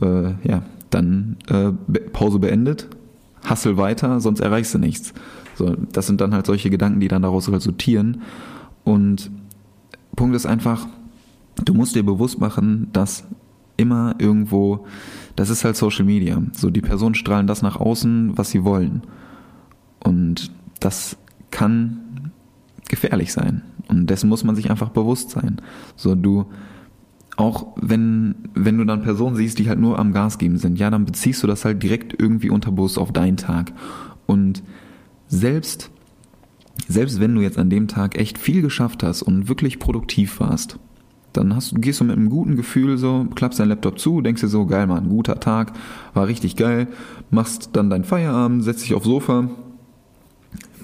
[0.00, 1.72] äh, ja, dann äh,
[2.12, 2.88] Pause beendet,
[3.44, 5.12] hassel weiter, sonst erreichst du nichts.
[5.54, 8.22] So, das sind dann halt solche Gedanken, die dann daraus resultieren.
[8.84, 9.30] Und
[10.14, 10.86] Punkt ist einfach,
[11.64, 13.24] du musst dir bewusst machen, dass
[13.76, 14.86] immer irgendwo,
[15.34, 16.40] das ist halt Social Media.
[16.52, 19.02] So, die Personen strahlen das nach außen, was sie wollen.
[20.06, 21.16] Und das
[21.50, 22.30] kann
[22.88, 23.62] gefährlich sein.
[23.88, 25.60] Und dessen muss man sich einfach bewusst sein.
[25.96, 26.46] So, du,
[27.36, 30.90] auch wenn, wenn du dann Personen siehst, die halt nur am Gas geben sind, ja,
[30.90, 33.72] dann beziehst du das halt direkt irgendwie unterbewusst auf deinen Tag.
[34.26, 34.62] Und
[35.26, 35.90] selbst,
[36.86, 40.78] selbst wenn du jetzt an dem Tag echt viel geschafft hast und wirklich produktiv warst,
[41.32, 44.48] dann hast, gehst du mit einem guten Gefühl so, klappst deinen Laptop zu, denkst dir
[44.48, 45.72] so, geil, Mann, guter Tag,
[46.14, 46.86] war richtig geil,
[47.30, 49.50] machst dann deinen Feierabend, setzt dich aufs Sofa,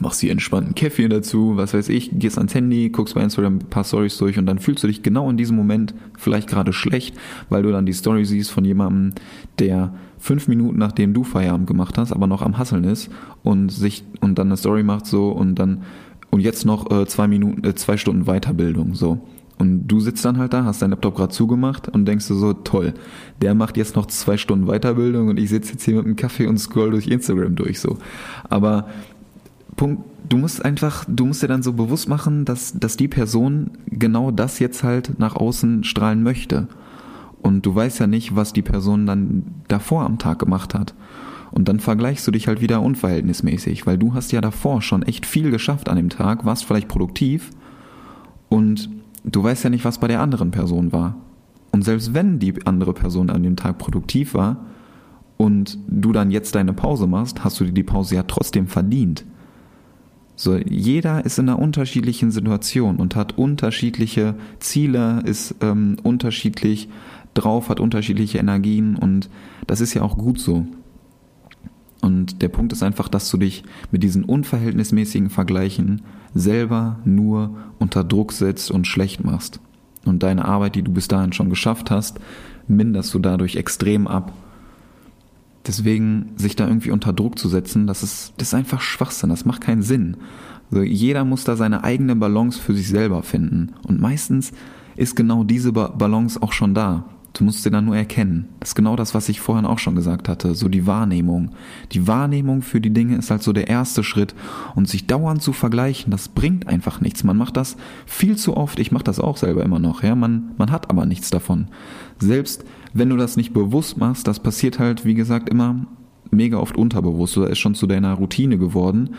[0.01, 3.71] machst dir entspannten Kaffee dazu, was weiß ich, gehst ans Handy, guckst bei Instagram ein
[3.71, 7.17] paar Stories durch und dann fühlst du dich genau in diesem Moment vielleicht gerade schlecht,
[7.49, 9.13] weil du dann die Story siehst von jemandem,
[9.59, 13.11] der fünf Minuten nachdem du Feierabend gemacht hast, aber noch am Hasseln ist
[13.43, 15.83] und sich und dann eine Story macht so und dann
[16.31, 19.21] und jetzt noch äh, zwei Minuten, äh, zwei Stunden Weiterbildung so.
[19.59, 22.53] Und du sitzt dann halt da, hast deinen Laptop gerade zugemacht und denkst du so,
[22.53, 22.95] toll,
[23.43, 26.47] der macht jetzt noch zwei Stunden Weiterbildung und ich sitze jetzt hier mit einem Kaffee
[26.47, 27.99] und scroll durch Instagram durch so.
[28.49, 28.89] Aber
[29.77, 33.71] Punkt, du musst einfach, du musst dir dann so bewusst machen, dass, dass die Person
[33.87, 36.69] genau das jetzt halt nach außen strahlen möchte.
[37.41, 40.95] Und du weißt ja nicht, was die Person dann davor am Tag gemacht hat.
[41.51, 45.27] Und dann vergleichst du dich halt wieder unverhältnismäßig, weil du hast ja davor schon echt
[45.27, 47.51] viel geschafft an dem Tag, warst vielleicht produktiv
[48.49, 48.89] und
[49.25, 51.17] du weißt ja nicht, was bei der anderen Person war.
[51.71, 54.65] Und selbst wenn die andere Person an dem Tag produktiv war
[55.37, 59.25] und du dann jetzt deine Pause machst, hast du dir die Pause ja trotzdem verdient.
[60.35, 66.89] So, jeder ist in einer unterschiedlichen Situation und hat unterschiedliche Ziele, ist ähm, unterschiedlich
[67.35, 69.29] drauf, hat unterschiedliche Energien und
[69.67, 70.67] das ist ja auch gut so.
[72.01, 76.03] Und der Punkt ist einfach, dass du dich mit diesen unverhältnismäßigen Vergleichen
[76.35, 79.61] selber nur unter Druck setzt und schlecht machst.
[80.05, 82.19] Und deine Arbeit, die du bis dahin schon geschafft hast,
[82.67, 84.33] minderst du dadurch extrem ab.
[85.67, 89.45] Deswegen sich da irgendwie unter Druck zu setzen, das ist, das ist einfach Schwachsinn, das
[89.45, 90.17] macht keinen Sinn.
[90.71, 93.75] Also jeder muss da seine eigene Balance für sich selber finden.
[93.87, 94.53] Und meistens
[94.97, 97.05] ist genau diese Balance auch schon da.
[97.33, 98.49] Du musst sie dann nur erkennen.
[98.61, 100.55] Das ist genau das, was ich vorhin auch schon gesagt hatte.
[100.55, 101.53] So die Wahrnehmung.
[101.93, 104.35] Die Wahrnehmung für die Dinge ist halt so der erste Schritt.
[104.75, 107.25] Und sich dauernd zu vergleichen, das bringt einfach nichts.
[107.25, 108.79] Man macht das viel zu oft.
[108.79, 110.03] Ich mache das auch selber immer noch.
[110.03, 111.69] Ja, man, man hat aber nichts davon.
[112.19, 115.87] Selbst wenn du das nicht bewusst machst, das passiert halt, wie gesagt, immer
[116.31, 119.11] mega oft unterbewusst oder ist schon zu deiner Routine geworden.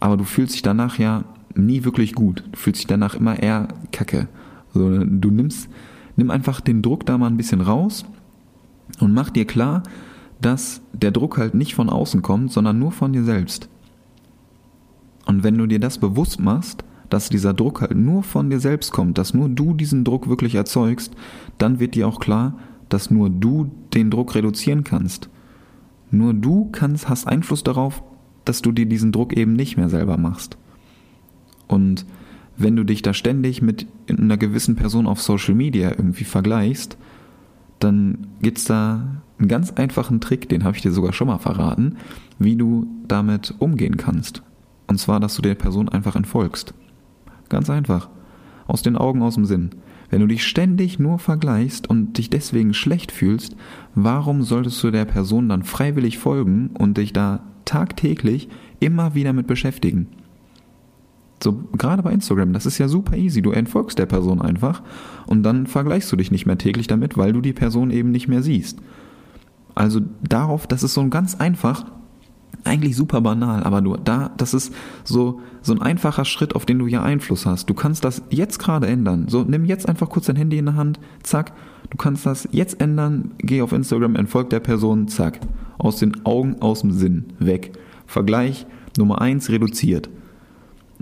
[0.00, 2.42] Aber du fühlst dich danach ja nie wirklich gut.
[2.50, 4.26] Du fühlst dich danach immer eher kacke.
[4.74, 5.68] Also, du nimmst
[6.16, 8.04] nimm einfach den Druck da mal ein bisschen raus
[9.00, 9.82] und mach dir klar,
[10.40, 13.68] dass der Druck halt nicht von außen kommt, sondern nur von dir selbst.
[15.26, 18.92] Und wenn du dir das bewusst machst, dass dieser Druck halt nur von dir selbst
[18.92, 21.14] kommt, dass nur du diesen Druck wirklich erzeugst,
[21.58, 25.28] dann wird dir auch klar, dass nur du den Druck reduzieren kannst.
[26.10, 28.02] Nur du kannst, hast Einfluss darauf,
[28.44, 30.56] dass du dir diesen Druck eben nicht mehr selber machst.
[31.68, 32.04] Und
[32.56, 36.96] wenn du dich da ständig mit einer gewissen Person auf Social Media irgendwie vergleichst,
[37.78, 41.96] dann gibt's da einen ganz einfachen Trick, den habe ich dir sogar schon mal verraten,
[42.38, 44.42] wie du damit umgehen kannst.
[44.86, 46.74] Und zwar, dass du der Person einfach entfolgst.
[47.48, 48.08] Ganz einfach.
[48.66, 49.70] Aus den Augen, aus dem Sinn.
[50.10, 53.56] Wenn du dich ständig nur vergleichst und dich deswegen schlecht fühlst,
[53.94, 59.46] warum solltest du der Person dann freiwillig folgen und dich da tagtäglich immer wieder mit
[59.46, 60.08] beschäftigen?
[61.42, 63.42] So, gerade bei Instagram, das ist ja super easy.
[63.42, 64.82] Du entfolgst der Person einfach
[65.26, 68.28] und dann vergleichst du dich nicht mehr täglich damit, weil du die Person eben nicht
[68.28, 68.78] mehr siehst.
[69.74, 71.86] Also darauf, das ist so ganz einfach,
[72.64, 76.78] Eigentlich super banal, aber du, da, das ist so, so ein einfacher Schritt, auf den
[76.78, 77.68] du ja Einfluss hast.
[77.68, 79.26] Du kannst das jetzt gerade ändern.
[79.28, 81.52] So, nimm jetzt einfach kurz dein Handy in der Hand, zack.
[81.90, 85.40] Du kannst das jetzt ändern, geh auf Instagram, entfolg der Person, zack.
[85.78, 87.72] Aus den Augen, aus dem Sinn, weg.
[88.06, 90.08] Vergleich Nummer eins reduziert.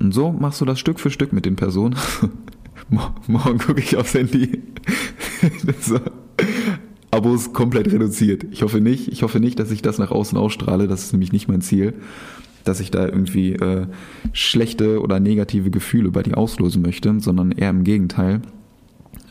[0.00, 1.94] Und so machst du das Stück für Stück mit den Personen.
[3.28, 4.62] Morgen gucke ich aufs Handy.
[7.10, 8.44] Abos komplett reduziert.
[8.50, 9.08] Ich hoffe nicht.
[9.08, 10.88] Ich hoffe nicht, dass ich das nach außen ausstrahle.
[10.88, 11.94] Das ist nämlich nicht mein Ziel,
[12.64, 13.86] dass ich da irgendwie äh,
[14.32, 18.40] schlechte oder negative Gefühle bei dir auslösen möchte, sondern eher im Gegenteil.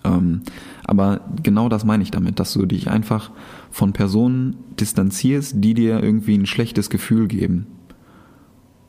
[0.04, 0.42] Ähm,
[0.84, 3.32] aber genau das meine ich damit, dass du dich einfach
[3.72, 7.66] von Personen distanzierst, die dir irgendwie ein schlechtes Gefühl geben.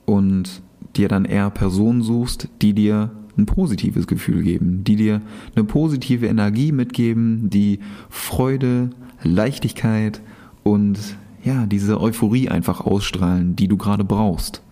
[0.05, 0.63] Und
[0.97, 5.23] dir dann eher Personen suchst, die dir ein positives Gefühl geben, die dir
[5.55, 8.91] eine positive Energie mitgeben, die Freude,
[9.23, 10.21] Leichtigkeit
[10.63, 10.99] und
[11.43, 14.63] ja, diese Euphorie einfach ausstrahlen, die du gerade brauchst.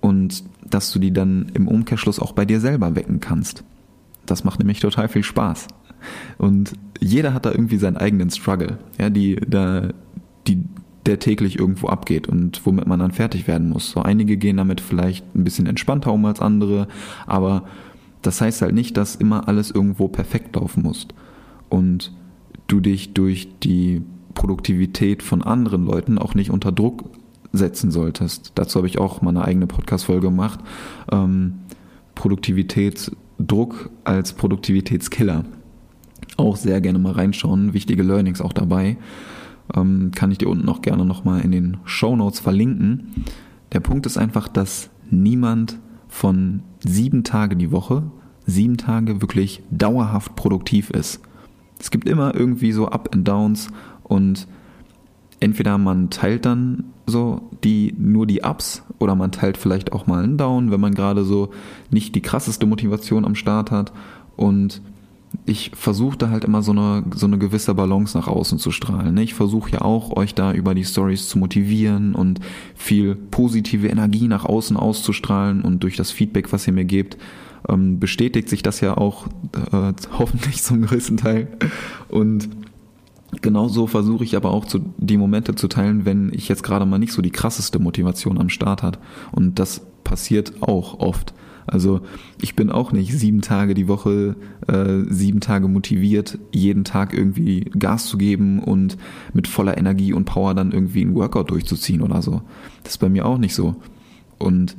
[0.00, 3.64] Und dass du die dann im Umkehrschluss auch bei dir selber wecken kannst.
[4.26, 5.68] Das macht nämlich total viel Spaß.
[6.38, 9.88] Und jeder hat da irgendwie seinen eigenen Struggle, ja, die da,
[10.46, 10.62] die,
[11.08, 13.90] der täglich irgendwo abgeht und womit man dann fertig werden muss.
[13.90, 16.86] So einige gehen damit vielleicht ein bisschen entspannter um als andere,
[17.26, 17.64] aber
[18.22, 21.08] das heißt halt nicht, dass immer alles irgendwo perfekt laufen muss
[21.70, 22.12] und
[22.66, 24.02] du dich durch die
[24.34, 27.04] Produktivität von anderen Leuten auch nicht unter Druck
[27.52, 28.52] setzen solltest.
[28.54, 30.60] Dazu habe ich auch mal eine eigene Podcast-Folge gemacht.
[31.10, 31.54] Ähm,
[32.14, 35.44] Produktivitätsdruck als Produktivitätskiller.
[36.36, 37.72] Auch sehr gerne mal reinschauen.
[37.72, 38.98] Wichtige Learnings auch dabei
[39.74, 43.24] ähm, kann ich dir unten auch gerne nochmal in den Show Notes verlinken.
[43.72, 45.78] Der Punkt ist einfach, dass niemand
[46.08, 48.02] von sieben Tage die Woche,
[48.46, 51.20] sieben Tage wirklich dauerhaft produktiv ist.
[51.78, 53.68] Es gibt immer irgendwie so Up and Downs
[54.02, 54.48] und
[55.40, 60.24] entweder man teilt dann so die nur die Ups oder man teilt vielleicht auch mal
[60.24, 61.50] einen Down, wenn man gerade so
[61.90, 63.92] nicht die krasseste Motivation am Start hat
[64.36, 64.82] und
[65.46, 69.14] ich versuche da halt immer so eine, so eine gewisse Balance nach außen zu strahlen.
[69.14, 69.22] Ne?
[69.22, 72.40] Ich versuche ja auch, euch da über die Stories zu motivieren und
[72.74, 77.16] viel positive Energie nach außen auszustrahlen und durch das Feedback, was ihr mir gebt,
[77.68, 79.26] ähm, bestätigt sich das ja auch
[79.72, 81.48] äh, hoffentlich zum größten Teil.
[82.08, 82.48] Und
[83.40, 86.98] genauso versuche ich aber auch zu, die Momente zu teilen, wenn ich jetzt gerade mal
[86.98, 88.98] nicht so die krasseste Motivation am Start hat.
[89.32, 91.34] Und das passiert auch oft.
[91.68, 92.00] Also
[92.40, 97.60] ich bin auch nicht sieben Tage die Woche, äh, sieben Tage motiviert, jeden Tag irgendwie
[97.60, 98.96] Gas zu geben und
[99.32, 102.42] mit voller Energie und Power dann irgendwie einen Workout durchzuziehen oder so.
[102.82, 103.76] Das ist bei mir auch nicht so.
[104.38, 104.76] Und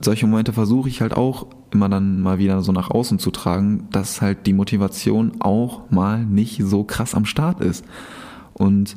[0.00, 3.88] solche Momente versuche ich halt auch immer dann mal wieder so nach außen zu tragen,
[3.92, 7.84] dass halt die Motivation auch mal nicht so krass am Start ist.
[8.52, 8.96] Und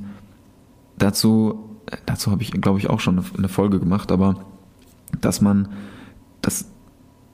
[0.97, 1.59] dazu,
[2.05, 4.45] dazu habe ich, glaube ich, auch schon eine Folge gemacht, aber
[5.21, 5.69] dass man,
[6.41, 6.71] dass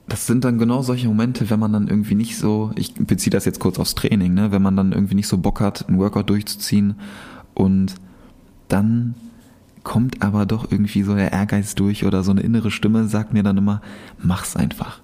[0.08, 3.44] das sind dann genau solche Momente, wenn man dann irgendwie nicht so, ich beziehe das
[3.44, 6.28] jetzt kurz aufs Training, ne, wenn man dann irgendwie nicht so Bock hat, einen Workout
[6.28, 6.96] durchzuziehen
[7.54, 7.94] und
[8.68, 9.14] dann
[9.84, 13.42] kommt aber doch irgendwie so der Ehrgeiz durch oder so eine innere Stimme sagt mir
[13.42, 13.82] dann immer,
[14.18, 15.00] mach's einfach.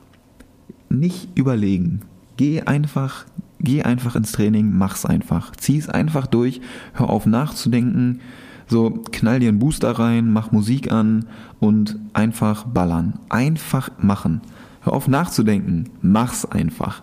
[0.88, 2.02] Nicht überlegen.
[2.37, 3.26] Geh einfach,
[3.61, 5.54] geh einfach ins Training, mach's einfach.
[5.56, 6.61] Zieh's einfach durch,
[6.94, 8.20] hör auf nachzudenken,
[8.68, 11.26] so knall dir einen Booster rein, mach Musik an
[11.58, 13.18] und einfach ballern.
[13.28, 14.40] Einfach machen.
[14.88, 15.90] Hör auf nachzudenken.
[16.01, 17.03] Mach's einfach.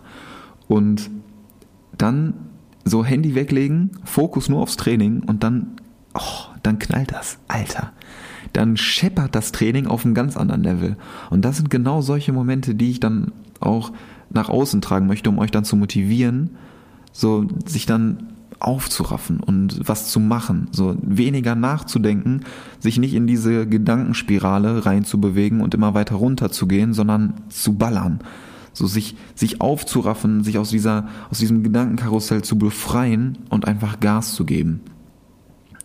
[0.68, 1.12] Und
[1.96, 2.34] dann
[2.84, 5.76] so Handy weglegen, Fokus nur aufs Training und dann,
[6.16, 7.38] oh, dann knallt das.
[7.48, 7.92] Alter.
[8.54, 10.98] Dann scheppert das Training auf einem ganz anderen Level.
[11.30, 13.92] Und das sind genau solche Momente, die ich dann auch
[14.32, 16.58] nach außen tragen möchte, um euch dann zu motivieren,
[17.12, 22.42] so sich dann aufzuraffen und was zu machen, so weniger nachzudenken,
[22.80, 28.20] sich nicht in diese Gedankenspirale reinzubewegen und immer weiter runterzugehen, sondern zu ballern,
[28.74, 34.36] so sich sich aufzuraffen, sich aus dieser aus diesem Gedankenkarussell zu befreien und einfach Gas
[34.36, 34.82] zu geben.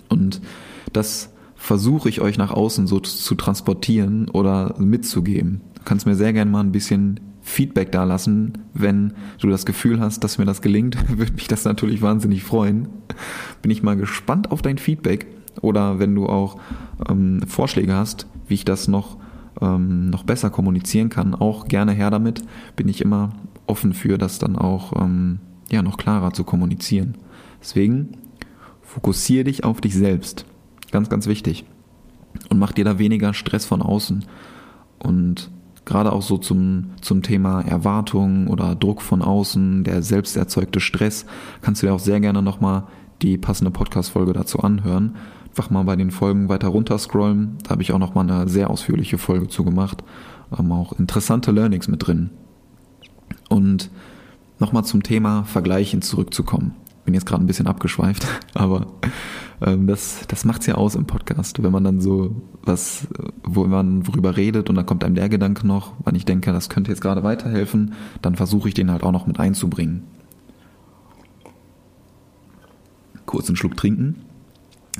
[0.09, 0.41] Und
[0.93, 5.61] das versuche ich euch nach außen so zu transportieren oder mitzugeben.
[5.75, 8.53] Du kannst mir sehr gerne mal ein bisschen Feedback da lassen.
[8.73, 12.89] Wenn du das Gefühl hast, dass mir das gelingt, würde mich das natürlich wahnsinnig freuen.
[13.63, 15.27] Bin ich mal gespannt auf dein Feedback
[15.61, 16.59] oder wenn du auch
[17.09, 19.19] ähm, Vorschläge hast, wie ich das noch,
[19.61, 22.43] ähm, noch besser kommunizieren kann, auch gerne her damit.
[22.77, 23.31] Bin ich immer
[23.67, 27.17] offen für, das dann auch ähm, ja, noch klarer zu kommunizieren.
[27.61, 28.13] Deswegen
[28.83, 30.47] fokussiere dich auf dich selbst.
[30.91, 31.65] Ganz, ganz wichtig.
[32.49, 34.25] Und mach dir da weniger Stress von außen.
[34.99, 35.51] Und
[35.85, 41.27] gerade auch so zum, zum Thema Erwartungen oder Druck von außen, der selbst erzeugte Stress,
[41.63, 42.85] kannst du dir auch sehr gerne nochmal
[43.23, 45.17] die passende Podcast-Folge dazu anhören.
[45.49, 47.59] einfach mal bei den Folgen weiter runter scrollen.
[47.65, 50.03] Da habe ich auch noch mal eine sehr ausführliche Folge zu gemacht.
[50.57, 52.31] Ähm, auch interessante Learnings mit drin.
[53.49, 53.91] Und
[54.59, 56.75] nochmal zum Thema Vergleichen zurückzukommen.
[57.05, 58.87] Bin jetzt gerade ein bisschen abgeschweift, aber
[59.61, 63.09] ähm, das, das macht's ja aus im Podcast, wenn man dann so was,
[63.43, 66.69] wo man worüber redet und dann kommt einem der Gedanke noch, wann ich denke, das
[66.69, 70.05] könnte jetzt gerade weiterhelfen, dann versuche ich den halt auch noch mit einzubringen.
[73.27, 74.17] Kurz einen Schluck trinken.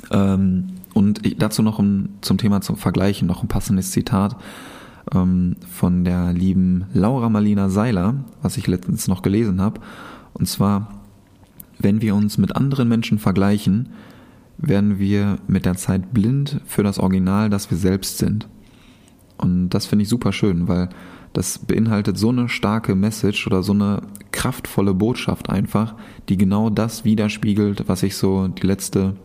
[0.09, 4.35] Ähm, und dazu noch ein, zum Thema zum Vergleichen noch ein passendes Zitat
[5.13, 9.81] ähm, von der lieben Laura Marlina Seiler, was ich letztens noch gelesen habe.
[10.33, 11.00] Und zwar,
[11.81, 13.89] wenn wir uns mit anderen Menschen vergleichen,
[14.57, 18.47] werden wir mit der Zeit blind für das Original, das wir selbst sind.
[19.37, 20.89] Und das finde ich super schön, weil
[21.33, 25.95] das beinhaltet so eine starke Message oder so eine kraftvolle Botschaft einfach,
[26.29, 29.15] die genau das widerspiegelt, was ich so die letzte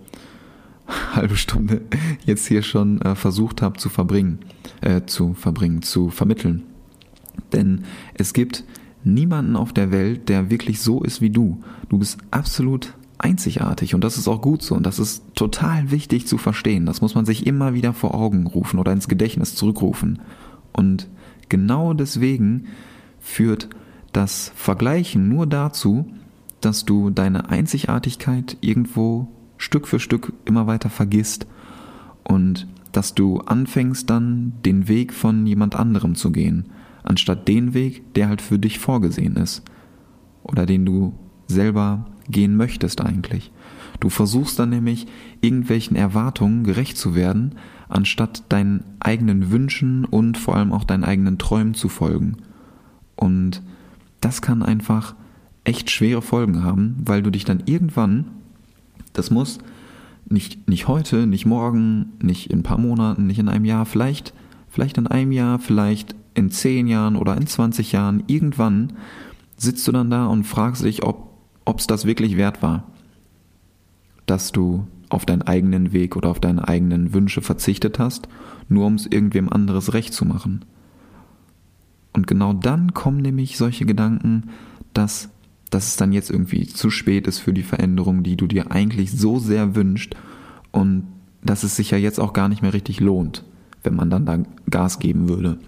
[1.14, 1.82] halbe Stunde
[2.24, 4.38] jetzt hier schon äh, versucht habe zu verbringen,
[4.80, 6.62] äh, zu verbringen, zu vermitteln.
[7.52, 8.64] Denn es gibt
[9.06, 11.62] niemanden auf der Welt, der wirklich so ist wie du.
[11.88, 16.26] Du bist absolut einzigartig und das ist auch gut so und das ist total wichtig
[16.26, 16.86] zu verstehen.
[16.86, 20.20] Das muss man sich immer wieder vor Augen rufen oder ins Gedächtnis zurückrufen.
[20.72, 21.08] Und
[21.48, 22.66] genau deswegen
[23.20, 23.68] führt
[24.12, 26.10] das Vergleichen nur dazu,
[26.60, 31.46] dass du deine Einzigartigkeit irgendwo Stück für Stück immer weiter vergisst
[32.24, 36.66] und dass du anfängst dann den Weg von jemand anderem zu gehen,
[37.06, 39.62] anstatt den Weg, der halt für dich vorgesehen ist
[40.42, 41.14] oder den du
[41.46, 43.50] selber gehen möchtest eigentlich.
[44.00, 45.06] Du versuchst dann nämlich
[45.40, 47.54] irgendwelchen Erwartungen gerecht zu werden,
[47.88, 52.36] anstatt deinen eigenen Wünschen und vor allem auch deinen eigenen Träumen zu folgen.
[53.14, 53.62] Und
[54.20, 55.14] das kann einfach
[55.64, 58.26] echt schwere Folgen haben, weil du dich dann irgendwann
[59.16, 59.58] das muss
[60.28, 64.34] nicht, nicht heute, nicht morgen, nicht in ein paar Monaten, nicht in einem Jahr, vielleicht,
[64.68, 68.92] vielleicht in einem Jahr, vielleicht in zehn Jahren oder in 20 Jahren, irgendwann
[69.56, 71.34] sitzt du dann da und fragst dich, ob
[71.78, 72.84] es das wirklich wert war,
[74.26, 78.28] dass du auf deinen eigenen Weg oder auf deine eigenen Wünsche verzichtet hast,
[78.68, 80.64] nur um es irgendwem anderes recht zu machen.
[82.12, 84.50] Und genau dann kommen nämlich solche Gedanken,
[84.94, 85.30] dass
[85.70, 89.12] dass es dann jetzt irgendwie zu spät ist für die Veränderung, die du dir eigentlich
[89.12, 90.14] so sehr wünscht
[90.72, 91.04] und
[91.42, 93.44] dass es sich ja jetzt auch gar nicht mehr richtig lohnt,
[93.82, 94.38] wenn man dann da
[94.70, 95.58] Gas geben würde.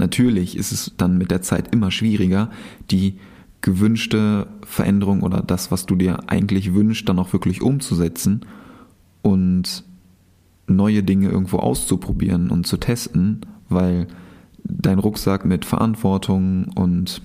[0.00, 2.48] Natürlich ist es dann mit der Zeit immer schwieriger,
[2.90, 3.18] die
[3.60, 8.40] gewünschte Veränderung oder das, was du dir eigentlich wünschst, dann auch wirklich umzusetzen
[9.20, 9.84] und
[10.66, 14.06] neue Dinge irgendwo auszuprobieren und zu testen, weil
[14.64, 17.20] dein Rucksack mit Verantwortung und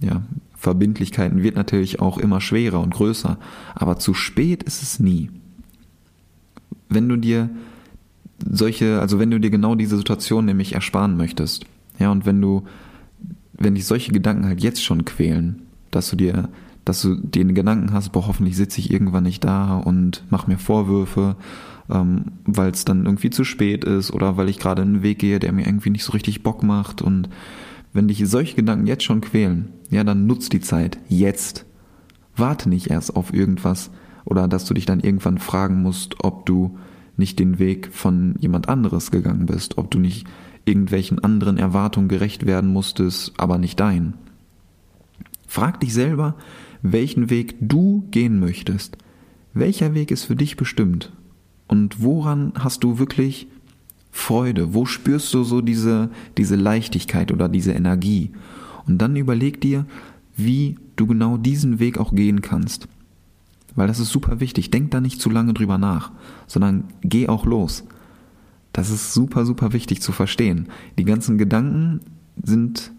[0.00, 0.20] ja,
[0.54, 3.38] Verbindlichkeiten wird natürlich auch immer schwerer und größer,
[3.74, 5.30] aber zu spät ist es nie.
[6.90, 7.48] Wenn du dir
[8.46, 11.64] solche, also wenn du dir genau diese Situation nämlich ersparen möchtest,
[11.98, 12.64] ja, und wenn du,
[13.52, 16.48] wenn dich solche Gedanken halt jetzt schon quälen, dass du dir,
[16.84, 20.58] dass du den Gedanken hast, boah, hoffentlich sitze ich irgendwann nicht da und mach mir
[20.58, 21.36] Vorwürfe,
[21.90, 25.38] ähm, weil es dann irgendwie zu spät ist oder weil ich gerade einen Weg gehe,
[25.38, 27.28] der mir irgendwie nicht so richtig Bock macht und
[27.92, 31.64] wenn dich solche Gedanken jetzt schon quälen, ja, dann nutz die Zeit jetzt.
[32.36, 33.90] Warte nicht erst auf irgendwas
[34.24, 36.78] oder dass du dich dann irgendwann fragen musst, ob du
[37.16, 40.26] nicht den Weg von jemand anderes gegangen bist, ob du nicht
[40.64, 44.14] irgendwelchen anderen Erwartungen gerecht werden musstest, aber nicht dein.
[45.46, 46.34] Frag dich selber,
[46.82, 48.98] welchen Weg du gehen möchtest.
[49.54, 51.12] Welcher Weg ist für dich bestimmt?
[51.66, 53.48] Und woran hast du wirklich
[54.10, 54.74] Freude?
[54.74, 58.30] Wo spürst du so diese, diese Leichtigkeit oder diese Energie?
[58.86, 59.86] Und dann überleg dir,
[60.36, 62.88] wie du genau diesen Weg auch gehen kannst.
[63.74, 64.70] Weil das ist super wichtig.
[64.70, 66.10] Denk da nicht zu lange drüber nach,
[66.46, 67.84] sondern geh auch los.
[68.72, 70.68] Das ist super, super wichtig zu verstehen.
[70.98, 72.00] Die ganzen Gedanken
[72.42, 72.92] sind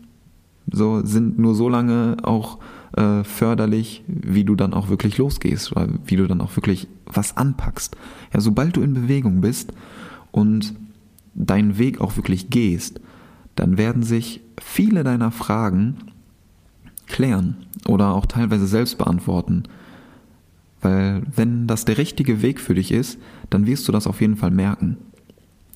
[0.71, 2.60] so, sind nur so lange auch
[2.95, 7.38] äh, förderlich, wie du dann auch wirklich losgehst oder wie du dann auch wirklich was
[7.38, 7.95] anpackst.
[8.34, 9.73] Ja, sobald du in Bewegung bist
[10.32, 10.75] und
[11.34, 12.99] deinen Weg auch wirklich gehst,
[13.55, 15.97] dann werden sich viele deiner Fragen
[17.08, 19.63] klären oder auch teilweise selbst beantworten.
[20.82, 24.38] Weil wenn das der richtige Weg für dich ist, dann wirst du das auf jeden
[24.38, 24.97] Fall merken.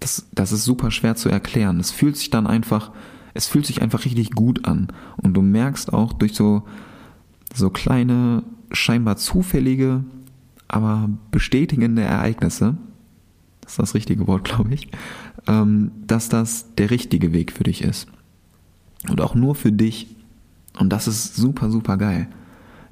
[0.03, 1.79] Das, das ist super schwer zu erklären.
[1.79, 2.91] Es fühlt sich dann einfach,
[3.33, 4.89] es fühlt sich einfach richtig gut an.
[5.15, 6.63] Und du merkst auch durch so,
[7.53, 10.03] so kleine, scheinbar zufällige,
[10.67, 12.75] aber bestätigende Ereignisse,
[13.61, 14.89] das ist das richtige Wort, glaube ich,
[15.47, 18.09] ähm, dass das der richtige Weg für dich ist.
[19.07, 20.13] Und auch nur für dich.
[20.77, 22.27] Und das ist super, super geil.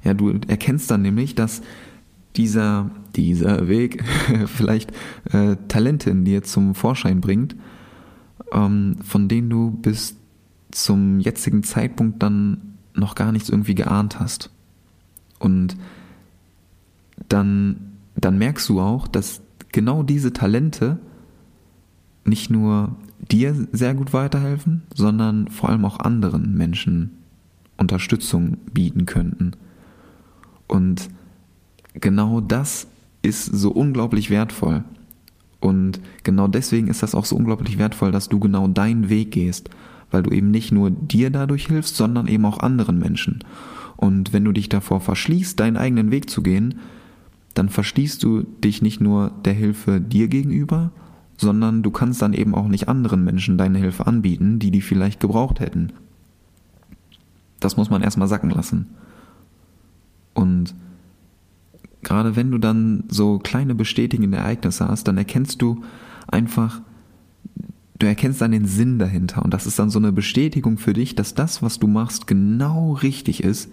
[0.02, 1.60] Ja, du erkennst dann nämlich, dass
[2.36, 4.02] dieser dieser Weg
[4.46, 4.92] vielleicht
[5.32, 7.56] äh, Talente in dir zum Vorschein bringt,
[8.52, 10.16] ähm, von denen du bis
[10.70, 14.50] zum jetzigen Zeitpunkt dann noch gar nichts irgendwie geahnt hast.
[15.38, 15.76] Und
[17.28, 20.98] dann, dann merkst du auch, dass genau diese Talente
[22.24, 22.96] nicht nur
[23.30, 27.10] dir sehr gut weiterhelfen, sondern vor allem auch anderen Menschen
[27.76, 29.52] Unterstützung bieten könnten.
[30.68, 31.08] Und
[31.94, 32.86] genau das
[33.22, 34.84] ist so unglaublich wertvoll.
[35.60, 39.70] Und genau deswegen ist das auch so unglaublich wertvoll, dass du genau deinen Weg gehst,
[40.10, 43.44] weil du eben nicht nur dir dadurch hilfst, sondern eben auch anderen Menschen.
[43.96, 46.80] Und wenn du dich davor verschließt, deinen eigenen Weg zu gehen,
[47.54, 50.90] dann verschließt du dich nicht nur der Hilfe dir gegenüber,
[51.36, 55.20] sondern du kannst dann eben auch nicht anderen Menschen deine Hilfe anbieten, die die vielleicht
[55.20, 55.92] gebraucht hätten.
[57.60, 58.86] Das muss man erstmal sacken lassen.
[60.34, 60.74] Und
[62.02, 65.82] gerade wenn du dann so kleine bestätigende Ereignisse hast, dann erkennst du
[66.28, 66.80] einfach,
[67.98, 69.42] du erkennst dann den Sinn dahinter.
[69.42, 72.92] Und das ist dann so eine Bestätigung für dich, dass das, was du machst, genau
[72.94, 73.70] richtig ist.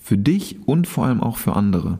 [0.00, 1.98] Für dich und vor allem auch für andere.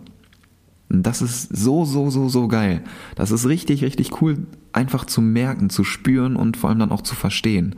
[0.89, 2.83] Und das ist so, so, so, so geil.
[3.15, 7.03] Das ist richtig, richtig cool, einfach zu merken, zu spüren und vor allem dann auch
[7.03, 7.77] zu verstehen.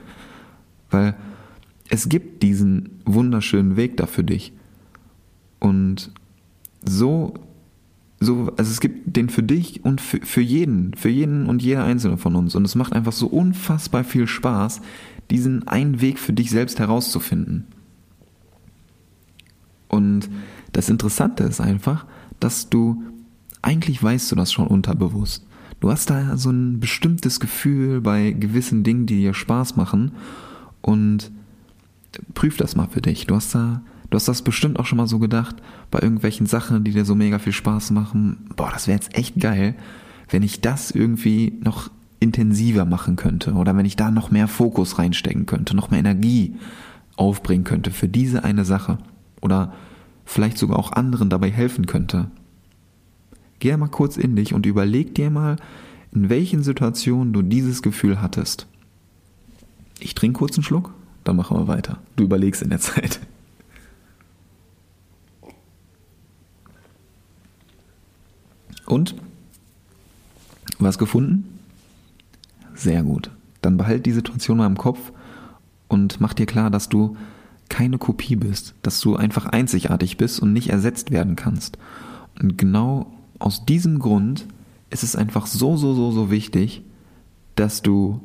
[0.90, 1.14] Weil
[1.90, 4.53] es gibt diesen wunderschönen Weg da für dich.
[5.61, 6.11] Und
[6.84, 7.34] so
[8.25, 11.85] so, also es gibt den für dich und für, für jeden, für jeden und jeder
[11.85, 12.55] einzelne von uns.
[12.55, 14.81] Und es macht einfach so unfassbar viel Spaß,
[15.31, 17.66] diesen einen Weg für dich selbst herauszufinden.
[19.89, 20.29] Und
[20.72, 22.05] das Interessante ist einfach,
[22.41, 23.03] dass du,
[23.62, 25.47] eigentlich weißt du das schon unterbewusst.
[25.81, 30.12] Du hast da so ein bestimmtes Gefühl bei gewissen Dingen, die dir Spaß machen
[30.81, 31.31] und
[32.35, 33.27] prüf das mal für dich.
[33.27, 35.57] Du hast da Du hast das bestimmt auch schon mal so gedacht,
[35.90, 38.48] bei irgendwelchen Sachen, die dir so mega viel Spaß machen.
[38.57, 39.74] Boah, das wäre jetzt echt geil,
[40.28, 41.90] wenn ich das irgendwie noch
[42.20, 46.55] intensiver machen könnte oder wenn ich da noch mehr Fokus reinstecken könnte, noch mehr Energie
[47.16, 48.98] aufbringen könnte für diese eine Sache
[49.40, 49.72] oder
[50.24, 52.30] vielleicht sogar auch anderen dabei helfen könnte.
[53.59, 55.57] Geh mal kurz in dich und überleg dir mal,
[56.12, 58.66] in welchen Situationen du dieses Gefühl hattest.
[60.00, 60.92] Ich trinke kurz einen Schluck,
[61.24, 61.98] dann machen wir weiter.
[62.16, 63.20] Du überlegst in der Zeit.
[68.87, 69.14] Und?
[70.78, 71.59] Was gefunden?
[72.74, 73.30] Sehr gut.
[73.62, 75.12] Dann behalt die Situation mal im Kopf
[75.89, 77.16] und mach dir klar, dass du
[77.68, 81.78] keine Kopie bist, dass du einfach einzigartig bist und nicht ersetzt werden kannst.
[82.41, 84.47] Und genau aus diesem Grund
[84.91, 86.82] ist es einfach so, so, so, so wichtig,
[87.57, 88.20] dass du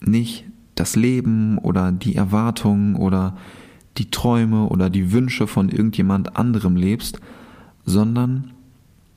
[0.00, 0.44] nicht
[0.74, 3.36] das Leben oder die Erwartungen oder
[3.96, 7.20] die Träume oder die Wünsche von irgendjemand anderem lebst,
[7.84, 8.50] sondern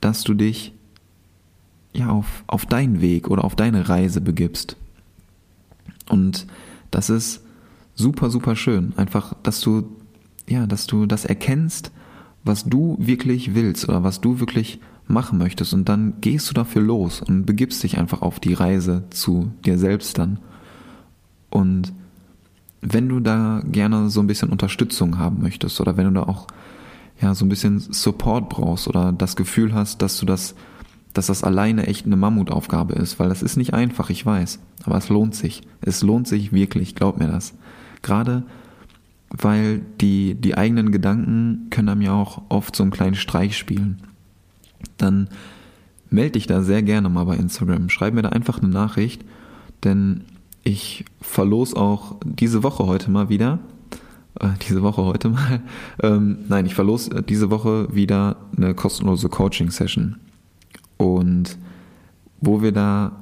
[0.00, 0.72] dass du dich
[1.92, 4.76] ja, auf, auf deinen Weg oder auf deine Reise begibst.
[6.08, 6.46] Und
[6.90, 7.42] das ist
[7.94, 8.92] super, super schön.
[8.96, 9.88] Einfach, dass du,
[10.48, 11.92] ja, dass du das erkennst,
[12.44, 15.74] was du wirklich willst oder was du wirklich machen möchtest.
[15.74, 19.78] Und dann gehst du dafür los und begibst dich einfach auf die Reise zu dir
[19.78, 20.38] selbst dann.
[21.50, 21.92] Und
[22.80, 26.46] wenn du da gerne so ein bisschen Unterstützung haben möchtest oder wenn du da auch
[27.20, 30.54] ja so ein bisschen Support brauchst oder das Gefühl hast, dass du das
[31.18, 34.60] dass das alleine echt eine Mammutaufgabe ist, weil das ist nicht einfach, ich weiß.
[34.84, 35.62] Aber es lohnt sich.
[35.80, 37.54] Es lohnt sich wirklich, glaub mir das.
[38.02, 38.44] Gerade
[39.30, 44.00] weil die, die eigenen Gedanken können einem ja auch oft so einen kleinen Streich spielen.
[44.96, 45.28] Dann
[46.08, 47.88] melde dich da sehr gerne mal bei Instagram.
[47.88, 49.24] Schreib mir da einfach eine Nachricht,
[49.82, 50.22] denn
[50.62, 53.58] ich verlos auch diese Woche heute mal wieder.
[54.38, 55.62] Äh, diese Woche heute mal.
[56.00, 60.14] Ähm, nein, ich verlos diese Woche wieder eine kostenlose Coaching-Session
[60.98, 61.56] und
[62.40, 63.12] wo wir da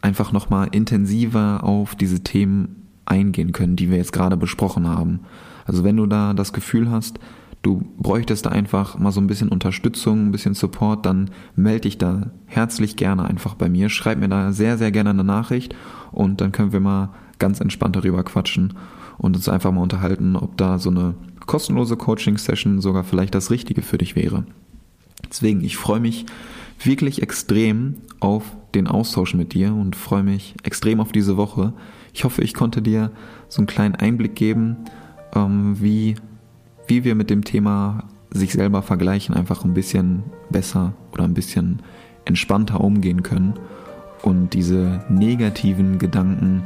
[0.00, 5.20] einfach nochmal intensiver auf diese Themen eingehen können, die wir jetzt gerade besprochen haben.
[5.66, 7.18] Also wenn du da das Gefühl hast,
[7.62, 11.98] du bräuchtest da einfach mal so ein bisschen Unterstützung, ein bisschen Support, dann melde dich
[11.98, 13.88] da herzlich gerne einfach bei mir.
[13.88, 15.74] Schreib mir da sehr, sehr gerne eine Nachricht
[16.12, 18.74] und dann können wir mal ganz entspannt darüber quatschen
[19.18, 21.14] und uns einfach mal unterhalten, ob da so eine
[21.46, 24.44] kostenlose Coaching-Session sogar vielleicht das Richtige für dich wäre.
[25.28, 26.26] Deswegen, ich freue mich
[26.84, 31.72] wirklich extrem auf den Austausch mit dir und freue mich extrem auf diese Woche.
[32.12, 33.10] Ich hoffe, ich konnte dir
[33.48, 34.76] so einen kleinen Einblick geben,
[35.34, 36.16] ähm, wie,
[36.86, 41.80] wie wir mit dem Thema sich selber vergleichen einfach ein bisschen besser oder ein bisschen
[42.24, 43.54] entspannter umgehen können
[44.22, 46.64] und diese negativen Gedanken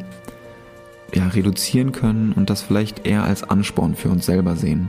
[1.14, 4.88] ja, reduzieren können und das vielleicht eher als Ansporn für uns selber sehen.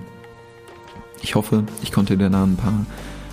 [1.22, 2.86] Ich hoffe, ich konnte dir da ein paar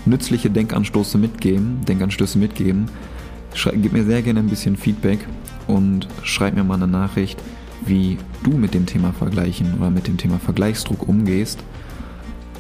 [0.07, 2.89] nützliche Denkanstöße mitgeben, Denkanstöße mitgeben,
[3.55, 5.19] gib mir sehr gerne ein bisschen Feedback
[5.67, 7.43] und schreib mir mal eine Nachricht,
[7.85, 11.59] wie du mit dem Thema Vergleichen oder mit dem Thema Vergleichsdruck umgehst.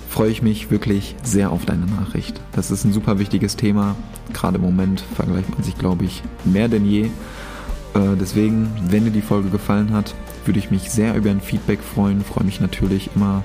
[0.08, 2.40] Freue ich mich wirklich sehr auf deine Nachricht.
[2.52, 3.96] Das ist ein super wichtiges Thema.
[4.32, 7.02] Gerade im Moment vergleicht man sich, glaube ich, mehr denn je.
[7.02, 10.14] Äh, deswegen, wenn dir die Folge gefallen hat,
[10.46, 12.22] würde ich mich sehr über ein Feedback freuen.
[12.22, 13.42] Freue mich natürlich immer,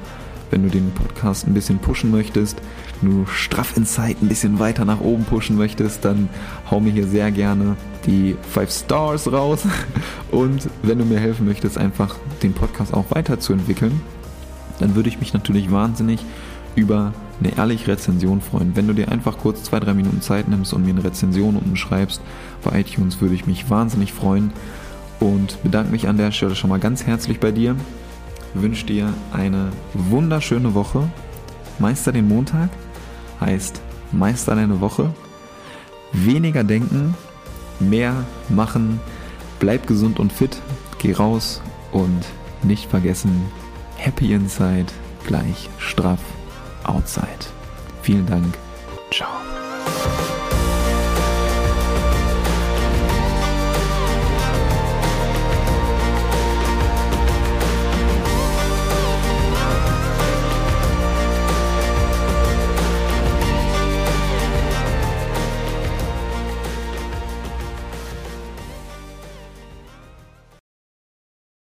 [0.51, 2.61] wenn du den Podcast ein bisschen pushen möchtest,
[3.01, 6.29] wenn du straff in Zeit ein bisschen weiter nach oben pushen möchtest, dann
[6.69, 9.63] hau mir hier sehr gerne die 5 Stars raus.
[10.31, 14.01] Und wenn du mir helfen möchtest, einfach den Podcast auch weiterzuentwickeln,
[14.79, 16.23] dann würde ich mich natürlich wahnsinnig
[16.75, 18.75] über eine ehrliche Rezension freuen.
[18.75, 21.75] Wenn du dir einfach kurz zwei, drei Minuten Zeit nimmst und mir eine Rezension unten
[21.75, 22.21] schreibst
[22.63, 24.51] bei iTunes, würde ich mich wahnsinnig freuen
[25.19, 27.75] und bedanke mich an der Stelle schon mal ganz herzlich bei dir.
[28.53, 31.09] Wünsche dir eine wunderschöne Woche.
[31.79, 32.69] Meister den Montag
[33.39, 33.81] heißt
[34.11, 35.13] Meister deine Woche.
[36.11, 37.15] Weniger denken,
[37.79, 38.99] mehr machen.
[39.59, 40.57] Bleib gesund und fit.
[40.99, 42.25] Geh raus und
[42.63, 43.45] nicht vergessen,
[43.97, 44.91] Happy Inside
[45.25, 46.19] gleich straff
[46.83, 47.45] Outside.
[48.01, 48.57] Vielen Dank.
[49.11, 49.50] Ciao.